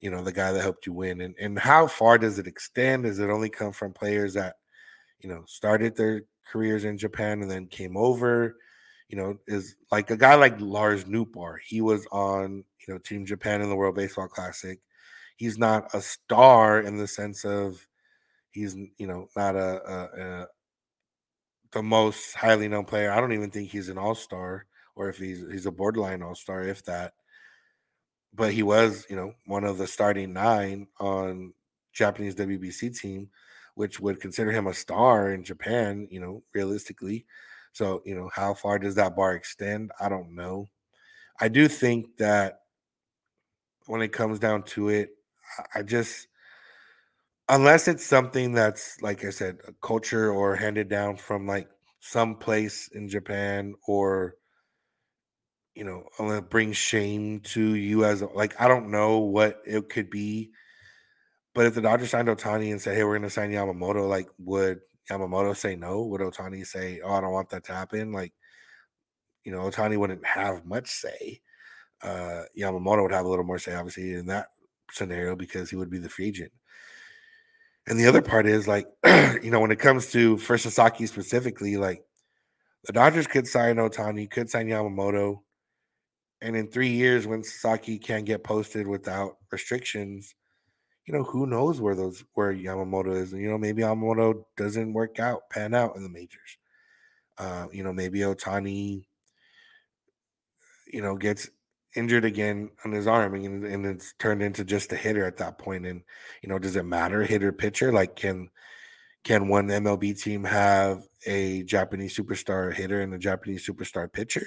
you 0.00 0.10
know 0.10 0.22
the 0.22 0.32
guy 0.32 0.52
that 0.52 0.62
helped 0.62 0.86
you 0.86 0.92
win 0.92 1.20
and 1.20 1.34
and 1.40 1.58
how 1.58 1.86
far 1.86 2.18
does 2.18 2.38
it 2.38 2.46
extend? 2.46 3.04
Does 3.04 3.18
it 3.18 3.30
only 3.30 3.50
come 3.50 3.72
from 3.72 3.92
players 3.92 4.34
that 4.34 4.56
you 5.20 5.28
know 5.28 5.44
started 5.46 5.96
their 5.96 6.22
careers 6.50 6.84
in 6.84 6.96
japan 6.98 7.42
and 7.42 7.50
then 7.50 7.66
came 7.66 7.96
over? 7.96 8.56
You 9.08 9.16
know 9.16 9.38
is 9.46 9.76
like 9.90 10.10
a 10.10 10.16
guy 10.16 10.34
like 10.34 10.60
lars 10.60 11.04
nootbaar 11.04 11.56
he 11.66 11.80
was 11.80 12.06
on 12.12 12.64
you 12.86 12.94
know 12.94 12.98
team 12.98 13.24
japan 13.24 13.62
in 13.62 13.68
the 13.68 13.76
world 13.76 13.94
baseball 13.96 14.28
classic. 14.28 14.80
He's 15.36 15.58
not 15.58 15.94
a 15.94 16.00
star 16.00 16.80
in 16.80 16.96
the 16.98 17.06
sense 17.06 17.44
of 17.44 17.86
he's 18.50 18.76
you 18.98 19.06
know 19.06 19.28
not 19.36 19.56
a, 19.56 19.82
a, 19.90 20.22
a 20.42 20.46
the 21.72 21.82
most 21.82 22.34
highly 22.34 22.68
known 22.68 22.84
player. 22.84 23.10
I 23.10 23.20
don't 23.20 23.32
even 23.32 23.50
think 23.50 23.70
he's 23.70 23.88
an 23.88 23.98
all-star 23.98 24.66
or 24.96 25.08
if 25.08 25.18
he's 25.18 25.44
he's 25.50 25.66
a 25.66 25.70
borderline 25.70 26.22
all-star 26.22 26.62
if 26.62 26.84
that 26.84 27.14
but 28.38 28.52
he 28.52 28.62
was, 28.62 29.04
you 29.10 29.16
know, 29.16 29.34
one 29.46 29.64
of 29.64 29.78
the 29.78 29.86
starting 29.86 30.32
nine 30.32 30.86
on 31.00 31.52
Japanese 31.92 32.36
WBC 32.36 32.96
team, 32.96 33.28
which 33.74 33.98
would 33.98 34.20
consider 34.20 34.52
him 34.52 34.68
a 34.68 34.74
star 34.74 35.32
in 35.32 35.42
Japan, 35.42 36.06
you 36.08 36.20
know, 36.20 36.44
realistically. 36.54 37.26
So, 37.72 38.00
you 38.06 38.14
know, 38.14 38.30
how 38.32 38.54
far 38.54 38.78
does 38.78 38.94
that 38.94 39.16
bar 39.16 39.34
extend? 39.34 39.90
I 40.00 40.08
don't 40.08 40.36
know. 40.36 40.68
I 41.40 41.48
do 41.48 41.66
think 41.66 42.16
that 42.18 42.60
when 43.86 44.02
it 44.02 44.12
comes 44.12 44.38
down 44.38 44.62
to 44.64 44.88
it, 44.88 45.10
I 45.74 45.82
just 45.82 46.28
unless 47.48 47.88
it's 47.88 48.06
something 48.06 48.52
that's 48.52 49.00
like 49.02 49.24
I 49.24 49.30
said, 49.30 49.58
a 49.66 49.72
culture 49.82 50.30
or 50.30 50.54
handed 50.54 50.88
down 50.88 51.16
from 51.16 51.46
like 51.46 51.68
some 52.00 52.36
place 52.36 52.88
in 52.92 53.08
Japan 53.08 53.74
or 53.86 54.36
you 55.78 55.84
know, 55.84 56.40
bring 56.50 56.72
shame 56.72 57.38
to 57.38 57.76
you 57.76 58.04
as 58.04 58.20
a, 58.20 58.26
like 58.26 58.60
I 58.60 58.66
don't 58.66 58.90
know 58.90 59.18
what 59.18 59.62
it 59.64 59.88
could 59.88 60.10
be, 60.10 60.50
but 61.54 61.66
if 61.66 61.74
the 61.74 61.80
Dodgers 61.80 62.10
signed 62.10 62.26
Ohtani 62.26 62.72
and 62.72 62.82
said, 62.82 62.96
"Hey, 62.96 63.04
we're 63.04 63.16
gonna 63.16 63.30
sign 63.30 63.52
Yamamoto," 63.52 64.08
like 64.08 64.28
would 64.38 64.80
Yamamoto 65.08 65.56
say 65.56 65.76
no? 65.76 66.02
Would 66.02 66.20
Ohtani 66.20 66.66
say, 66.66 67.00
"Oh, 67.00 67.12
I 67.12 67.20
don't 67.20 67.32
want 67.32 67.50
that 67.50 67.62
to 67.66 67.74
happen"? 67.74 68.10
Like, 68.10 68.32
you 69.44 69.52
know, 69.52 69.60
Ohtani 69.70 69.96
wouldn't 69.96 70.26
have 70.26 70.66
much 70.66 70.88
say. 70.88 71.42
Uh, 72.02 72.42
Yamamoto 72.58 73.02
would 73.02 73.12
have 73.12 73.24
a 73.24 73.28
little 73.28 73.44
more 73.44 73.60
say, 73.60 73.74
obviously, 73.76 74.14
in 74.14 74.26
that 74.26 74.48
scenario 74.90 75.36
because 75.36 75.70
he 75.70 75.76
would 75.76 75.90
be 75.90 75.98
the 75.98 76.08
free 76.08 76.26
agent. 76.26 76.52
And 77.86 78.00
the 78.00 78.06
other 78.06 78.22
part 78.22 78.46
is 78.46 78.66
like, 78.66 78.88
you 79.06 79.50
know, 79.52 79.60
when 79.60 79.70
it 79.70 79.78
comes 79.78 80.10
to 80.10 80.38
for 80.38 80.58
Sasaki 80.58 81.06
specifically, 81.06 81.76
like 81.76 82.04
the 82.84 82.92
Dodgers 82.92 83.28
could 83.28 83.46
sign 83.46 83.76
Ohtani, 83.76 84.28
could 84.28 84.50
sign 84.50 84.66
Yamamoto 84.66 85.42
and 86.40 86.54
in 86.54 86.68
three 86.68 86.90
years, 86.90 87.26
when 87.26 87.42
Sasaki 87.42 87.98
can't 87.98 88.24
get 88.24 88.44
posted 88.44 88.86
without 88.86 89.38
restrictions, 89.50 90.34
you 91.04 91.14
know, 91.14 91.24
who 91.24 91.46
knows 91.46 91.80
where 91.80 91.94
those 91.94 92.22
where 92.34 92.52
Yamamoto 92.52 93.16
is. 93.16 93.32
And, 93.32 93.42
you 93.42 93.48
know, 93.48 93.58
maybe 93.58 93.82
Yamamoto 93.82 94.44
doesn't 94.56 94.92
work 94.92 95.18
out, 95.18 95.50
pan 95.50 95.74
out 95.74 95.96
in 95.96 96.02
the 96.02 96.08
majors. 96.08 96.58
Uh, 97.38 97.66
you 97.72 97.82
know, 97.82 97.92
maybe 97.92 98.20
Ohtani, 98.20 99.06
you 100.86 101.02
know, 101.02 101.16
gets 101.16 101.48
injured 101.96 102.24
again 102.24 102.70
on 102.84 102.92
his 102.92 103.06
arm 103.06 103.34
and, 103.34 103.64
and 103.64 103.86
it's 103.86 104.12
turned 104.18 104.42
into 104.42 104.64
just 104.64 104.92
a 104.92 104.96
hitter 104.96 105.24
at 105.24 105.38
that 105.38 105.58
point. 105.58 105.86
And, 105.86 106.02
you 106.42 106.48
know, 106.48 106.58
does 106.58 106.76
it 106.76 106.84
matter, 106.84 107.24
hitter 107.24 107.52
pitcher? 107.52 107.92
Like 107.92 108.14
can 108.14 108.50
can 109.24 109.48
one 109.48 109.68
MLB 109.68 110.20
team 110.20 110.44
have 110.44 111.02
a 111.26 111.62
Japanese 111.64 112.16
superstar 112.16 112.72
hitter 112.72 113.00
and 113.00 113.14
a 113.14 113.18
Japanese 113.18 113.66
superstar 113.66 114.12
pitcher? 114.12 114.46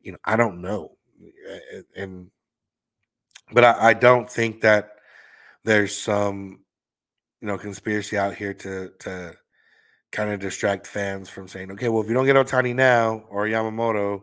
You 0.00 0.12
know, 0.12 0.18
I 0.24 0.36
don't 0.36 0.62
know 0.62 0.97
and 1.96 2.30
but 3.52 3.64
I, 3.64 3.90
I 3.90 3.94
don't 3.94 4.30
think 4.30 4.60
that 4.60 4.90
there's 5.64 5.96
some 5.96 6.60
you 7.40 7.48
know 7.48 7.58
conspiracy 7.58 8.16
out 8.16 8.34
here 8.34 8.54
to 8.54 8.90
to 9.00 9.34
kind 10.10 10.30
of 10.30 10.40
distract 10.40 10.86
fans 10.86 11.28
from 11.28 11.46
saying, 11.48 11.70
okay, 11.72 11.88
well, 11.88 12.02
if 12.02 12.08
you 12.08 12.14
don't 12.14 12.26
get 12.26 12.36
Ohtani 12.36 12.74
now 12.74 13.24
or 13.28 13.46
Yamamoto, 13.46 14.22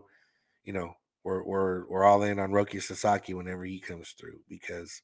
you 0.64 0.74
know, 0.74 0.94
we're 1.24 1.44
we're 1.44 1.88
we're 1.88 2.04
all 2.04 2.24
in 2.24 2.40
on 2.40 2.52
Roki 2.52 2.82
Sasaki 2.82 3.34
whenever 3.34 3.64
he 3.66 3.80
comes 3.80 4.16
through 4.18 4.40
because 4.50 5.02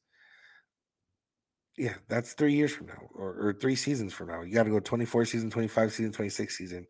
yeah, 1.77 1.95
that's 2.09 2.33
three 2.33 2.53
years 2.53 2.71
from 2.73 2.87
now 2.87 3.01
or, 3.15 3.47
or 3.47 3.53
three 3.53 3.75
seasons 3.75 4.13
from 4.13 4.27
now. 4.27 4.41
You 4.41 4.53
got 4.53 4.63
to 4.63 4.69
go 4.69 4.79
24 4.79 5.25
season, 5.25 5.49
25 5.49 5.91
season, 5.93 6.11
26 6.11 6.57
season 6.57 6.85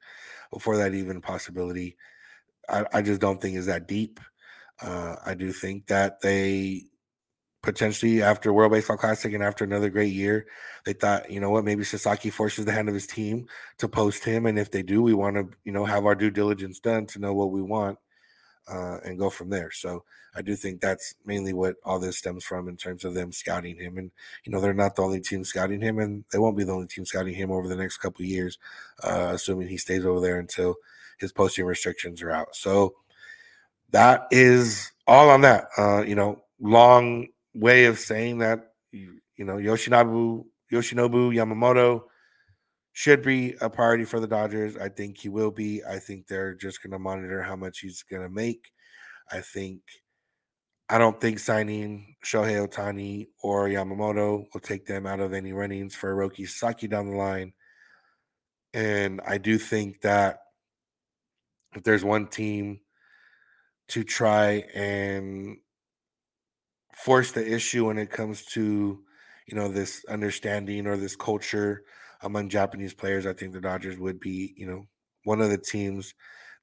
before 0.51 0.77
that 0.77 0.93
even 0.93 1.21
possibility. 1.21 1.97
I, 2.67 2.85
I 2.93 3.01
just 3.01 3.21
don't 3.21 3.41
think 3.41 3.55
is 3.55 3.67
that 3.67 3.87
deep. 3.87 4.19
Uh, 4.81 5.15
I 5.25 5.33
do 5.35 5.51
think 5.51 5.87
that 5.87 6.21
they 6.21 6.85
potentially 7.61 8.23
after 8.23 8.51
World 8.51 8.71
Baseball 8.71 8.97
Classic 8.97 9.31
and 9.33 9.43
after 9.43 9.63
another 9.63 9.89
great 9.89 10.13
year, 10.13 10.47
they 10.85 10.93
thought, 10.93 11.29
you 11.29 11.39
know 11.39 11.49
what, 11.51 11.63
maybe 11.63 11.83
Sasaki 11.83 12.29
forces 12.29 12.65
the 12.65 12.71
hand 12.71 12.87
of 12.87 12.95
his 12.95 13.07
team 13.07 13.47
to 13.77 13.87
post 13.87 14.25
him, 14.25 14.45
and 14.45 14.57
if 14.57 14.71
they 14.71 14.81
do, 14.81 15.01
we 15.01 15.13
want 15.13 15.35
to, 15.35 15.49
you 15.63 15.71
know, 15.71 15.85
have 15.85 16.05
our 16.05 16.15
due 16.15 16.31
diligence 16.31 16.79
done 16.79 17.05
to 17.07 17.19
know 17.19 17.33
what 17.33 17.51
we 17.51 17.61
want 17.61 17.99
uh, 18.67 18.97
and 19.05 19.19
go 19.19 19.29
from 19.29 19.49
there. 19.49 19.69
So 19.71 20.03
I 20.35 20.41
do 20.41 20.55
think 20.55 20.81
that's 20.81 21.15
mainly 21.25 21.53
what 21.53 21.75
all 21.83 21.99
this 21.99 22.17
stems 22.17 22.43
from 22.43 22.67
in 22.67 22.77
terms 22.77 23.05
of 23.05 23.13
them 23.13 23.31
scouting 23.31 23.77
him, 23.77 23.97
and 23.97 24.11
you 24.43 24.51
know, 24.51 24.59
they're 24.59 24.73
not 24.73 24.95
the 24.95 25.03
only 25.03 25.21
team 25.21 25.43
scouting 25.43 25.81
him, 25.81 25.99
and 25.99 26.23
they 26.31 26.39
won't 26.39 26.57
be 26.57 26.63
the 26.63 26.73
only 26.73 26.87
team 26.87 27.05
scouting 27.05 27.35
him 27.35 27.51
over 27.51 27.67
the 27.67 27.75
next 27.75 27.97
couple 27.97 28.25
years, 28.25 28.57
uh, 29.03 29.31
assuming 29.33 29.67
he 29.67 29.77
stays 29.77 30.05
over 30.05 30.19
there 30.19 30.39
until 30.39 30.75
his 31.19 31.31
posting 31.31 31.65
restrictions 31.65 32.23
are 32.23 32.31
out. 32.31 32.55
So 32.55 32.95
that 33.91 34.27
is 34.31 34.91
all 35.07 35.29
on 35.29 35.41
that. 35.41 35.67
Uh, 35.77 36.01
you 36.01 36.15
know, 36.15 36.41
long 36.59 37.27
way 37.53 37.85
of 37.85 37.99
saying 37.99 38.39
that 38.39 38.73
you, 38.91 39.19
you 39.35 39.45
know 39.45 39.55
Yoshinobu 39.55 40.45
Yoshinobu 40.71 41.33
Yamamoto 41.35 42.03
should 42.93 43.21
be 43.21 43.55
a 43.61 43.69
priority 43.69 44.03
for 44.05 44.19
the 44.19 44.27
Dodgers. 44.27 44.75
I 44.77 44.89
think 44.89 45.17
he 45.17 45.29
will 45.29 45.51
be. 45.51 45.81
I 45.83 45.99
think 45.99 46.27
they're 46.27 46.53
just 46.53 46.83
going 46.83 46.91
to 46.91 46.99
monitor 46.99 47.41
how 47.41 47.55
much 47.55 47.79
he's 47.79 48.03
going 48.03 48.23
to 48.23 48.29
make. 48.29 48.71
I 49.31 49.39
think 49.39 49.81
I 50.89 50.97
don't 50.97 51.21
think 51.21 51.39
signing 51.39 52.15
Shohei 52.23 52.67
Ohtani 52.67 53.27
or 53.41 53.69
Yamamoto 53.69 54.45
will 54.53 54.61
take 54.61 54.85
them 54.85 55.05
out 55.05 55.21
of 55.21 55.33
any 55.33 55.53
runnings 55.53 55.95
for 55.95 56.13
Roki 56.13 56.45
Saki 56.47 56.87
down 56.87 57.09
the 57.09 57.15
line. 57.15 57.53
And 58.73 59.21
I 59.25 59.37
do 59.37 59.57
think 59.57 60.01
that 60.01 60.39
if 61.75 61.83
there's 61.83 62.03
one 62.03 62.27
team 62.27 62.81
to 63.91 64.03
try 64.03 64.65
and 64.73 65.57
force 66.93 67.31
the 67.31 67.53
issue 67.53 67.87
when 67.87 67.97
it 67.97 68.11
comes 68.11 68.45
to, 68.45 69.03
you 69.47 69.55
know, 69.55 69.67
this 69.67 70.03
understanding 70.05 70.87
or 70.87 70.97
this 70.97 71.15
culture 71.15 71.83
among 72.21 72.49
Japanese 72.49 72.93
players, 72.93 73.25
I 73.25 73.33
think 73.33 73.53
the 73.53 73.61
Dodgers 73.61 73.97
would 73.97 74.19
be, 74.19 74.53
you 74.57 74.67
know, 74.67 74.85
one 75.23 75.41
of 75.41 75.49
the 75.49 75.57
teams 75.57 76.13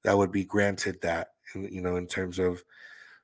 that 0.04 0.16
would 0.16 0.30
be 0.32 0.44
granted 0.44 1.00
that, 1.02 1.28
you 1.54 1.80
know, 1.80 1.96
in 1.96 2.06
terms 2.06 2.38
of 2.38 2.62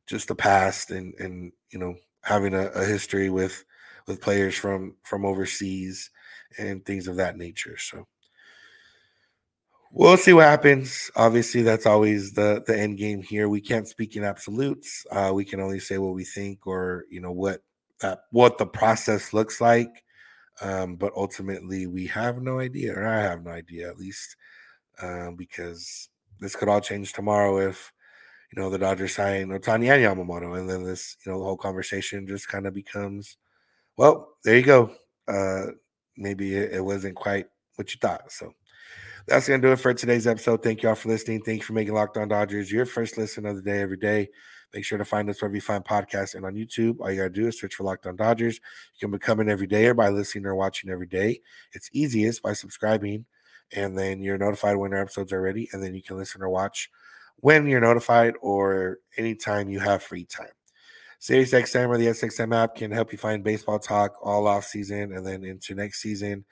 just 0.06 0.28
the 0.28 0.34
past 0.34 0.90
and 0.90 1.14
and 1.18 1.52
you 1.72 1.78
know 1.78 1.96
having 2.24 2.54
a, 2.54 2.66
a 2.68 2.84
history 2.84 3.30
with 3.30 3.64
with 4.06 4.20
players 4.20 4.56
from 4.56 4.96
from 5.02 5.24
overseas 5.24 6.10
and 6.58 6.84
things 6.84 7.08
of 7.08 7.16
that 7.16 7.36
nature. 7.36 7.76
So 7.78 8.06
we'll 9.94 10.16
see 10.16 10.32
what 10.32 10.44
happens. 10.46 11.10
Obviously, 11.16 11.62
that's 11.62 11.86
always 11.86 12.32
the 12.34 12.62
the 12.66 12.78
end 12.78 12.98
game 12.98 13.22
here. 13.22 13.48
We 13.48 13.60
can't 13.60 13.88
speak 13.88 14.16
in 14.16 14.24
absolutes. 14.24 15.06
Uh, 15.10 15.32
we 15.34 15.44
can 15.44 15.60
only 15.60 15.80
say 15.80 15.98
what 15.98 16.14
we 16.14 16.24
think, 16.24 16.66
or 16.66 17.04
you 17.10 17.20
know 17.20 17.32
what 17.32 17.62
what 18.30 18.58
the 18.58 18.66
process 18.66 19.32
looks 19.32 19.60
like. 19.60 20.04
Um, 20.60 20.96
but 20.96 21.12
ultimately, 21.16 21.86
we 21.86 22.06
have 22.08 22.42
no 22.42 22.60
idea, 22.60 22.94
or 22.94 23.06
I 23.06 23.22
have 23.22 23.44
no 23.44 23.50
idea 23.52 23.88
at 23.88 23.98
least, 23.98 24.36
uh, 25.02 25.30
because 25.32 26.08
this 26.40 26.56
could 26.56 26.68
all 26.68 26.80
change 26.80 27.12
tomorrow 27.12 27.58
if 27.58 27.92
you 28.54 28.62
know, 28.62 28.70
the 28.70 28.78
Dodgers 28.78 29.14
sign 29.14 29.48
Ohtani 29.48 29.88
and 29.90 30.02
Yamamoto, 30.02 30.58
and 30.58 30.70
then 30.70 30.84
this, 30.84 31.16
you 31.24 31.32
know, 31.32 31.38
the 31.38 31.44
whole 31.44 31.56
conversation 31.56 32.26
just 32.26 32.48
kind 32.48 32.66
of 32.66 32.74
becomes, 32.74 33.36
well, 33.96 34.36
there 34.44 34.56
you 34.56 34.62
go. 34.62 34.92
Uh, 35.26 35.72
maybe 36.16 36.54
it, 36.54 36.74
it 36.74 36.84
wasn't 36.84 37.16
quite 37.16 37.46
what 37.76 37.92
you 37.92 37.98
thought. 38.00 38.30
So 38.30 38.52
that's 39.26 39.48
gonna 39.48 39.62
do 39.62 39.72
it 39.72 39.80
for 39.80 39.94
today's 39.94 40.26
episode. 40.26 40.62
Thank 40.62 40.82
you 40.82 40.88
all 40.88 40.94
for 40.94 41.08
listening. 41.08 41.42
Thank 41.42 41.60
you 41.60 41.64
for 41.64 41.72
making 41.72 41.94
Locked 41.94 42.16
On 42.16 42.28
Dodgers 42.28 42.70
your 42.70 42.86
first 42.86 43.16
listen 43.16 43.46
of 43.46 43.56
the 43.56 43.62
day 43.62 43.80
every 43.80 43.96
day. 43.96 44.28
Make 44.74 44.84
sure 44.84 44.98
to 44.98 45.04
find 45.04 45.30
us 45.30 45.40
wherever 45.40 45.54
you 45.54 45.60
find 45.60 45.84
podcasts 45.84 46.34
and 46.34 46.44
on 46.44 46.54
YouTube. 46.54 46.96
All 47.00 47.10
you 47.10 47.18
gotta 47.18 47.30
do 47.30 47.46
is 47.46 47.58
search 47.58 47.74
for 47.74 47.84
Locked 47.84 48.06
On 48.06 48.16
Dodgers. 48.16 48.56
You 48.94 49.00
can 49.00 49.10
become 49.10 49.40
an 49.40 49.46
everydayer 49.46 49.96
by 49.96 50.10
listening 50.10 50.46
or 50.46 50.54
watching 50.54 50.90
every 50.90 51.06
day. 51.06 51.40
It's 51.72 51.88
easiest 51.92 52.42
by 52.42 52.52
subscribing, 52.52 53.24
and 53.72 53.96
then 53.96 54.20
you're 54.20 54.38
notified 54.38 54.76
when 54.76 54.92
our 54.92 55.00
episodes 55.00 55.32
are 55.32 55.40
ready, 55.40 55.68
and 55.72 55.82
then 55.82 55.94
you 55.94 56.02
can 56.02 56.18
listen 56.18 56.42
or 56.42 56.50
watch 56.50 56.90
when 57.36 57.66
you're 57.66 57.80
notified 57.80 58.34
or 58.42 58.98
anytime 59.16 59.68
you 59.68 59.80
have 59.80 60.02
free 60.02 60.24
time. 60.24 60.48
SiriusXM 61.20 61.88
or 61.88 61.96
the 61.96 62.08
SXM 62.08 62.54
app 62.54 62.74
can 62.74 62.90
help 62.90 63.10
you 63.10 63.18
find 63.18 63.42
baseball 63.42 63.78
talk 63.78 64.16
all 64.22 64.46
off 64.46 64.66
season 64.66 65.12
and 65.14 65.26
then 65.26 65.44
into 65.44 65.74
next 65.74 66.02
season. 66.02 66.44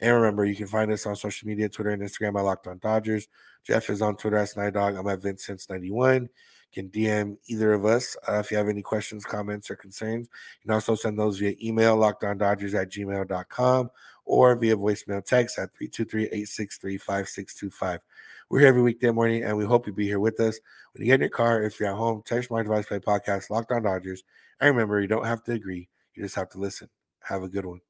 And 0.00 0.14
remember, 0.14 0.44
you 0.44 0.56
can 0.56 0.66
find 0.66 0.90
us 0.90 1.06
on 1.06 1.16
social 1.16 1.46
media, 1.46 1.68
Twitter 1.68 1.90
and 1.90 2.02
Instagram 2.02 2.38
at 2.38 2.44
Locked 2.44 2.66
On 2.66 2.78
Dodgers. 2.78 3.28
Jeff 3.64 3.90
is 3.90 4.00
on 4.00 4.16
Twitter 4.16 4.46
Night 4.56 4.72
Dog. 4.72 4.96
I'm 4.96 5.06
at 5.08 5.20
Vincent91. 5.20 6.28
Can 6.72 6.88
DM 6.88 7.36
either 7.48 7.72
of 7.72 7.84
us 7.84 8.16
uh, 8.28 8.34
if 8.34 8.50
you 8.50 8.56
have 8.56 8.68
any 8.68 8.80
questions, 8.80 9.24
comments, 9.24 9.70
or 9.70 9.76
concerns. 9.76 10.28
You 10.60 10.68
can 10.68 10.74
also 10.74 10.94
send 10.94 11.18
those 11.18 11.38
via 11.38 11.54
email, 11.62 11.98
lockedondodgers 11.98 12.80
at 12.80 12.90
gmail.com, 12.90 13.90
or 14.24 14.56
via 14.56 14.76
voicemail 14.76 15.24
text 15.24 15.58
at 15.58 15.70
323 15.76 16.24
863 16.24 16.98
5625. 16.98 18.00
We're 18.48 18.60
here 18.60 18.68
every 18.68 18.82
weekday 18.82 19.10
morning, 19.10 19.42
and 19.42 19.56
we 19.56 19.64
hope 19.64 19.86
you'll 19.86 19.96
be 19.96 20.06
here 20.06 20.20
with 20.20 20.38
us. 20.40 20.60
When 20.92 21.02
you 21.02 21.06
get 21.06 21.14
in 21.14 21.20
your 21.22 21.30
car, 21.30 21.62
if 21.62 21.80
you're 21.80 21.90
at 21.90 21.96
home, 21.96 22.22
text 22.24 22.50
my 22.50 22.62
device 22.62 22.86
play 22.86 23.00
podcast, 23.00 23.50
Locked 23.50 23.72
On 23.72 23.82
Dodgers. 23.82 24.22
And 24.60 24.70
remember, 24.70 25.00
you 25.00 25.08
don't 25.08 25.26
have 25.26 25.42
to 25.44 25.52
agree, 25.52 25.88
you 26.14 26.22
just 26.22 26.36
have 26.36 26.50
to 26.50 26.58
listen. 26.58 26.88
Have 27.22 27.42
a 27.42 27.48
good 27.48 27.66
one. 27.66 27.80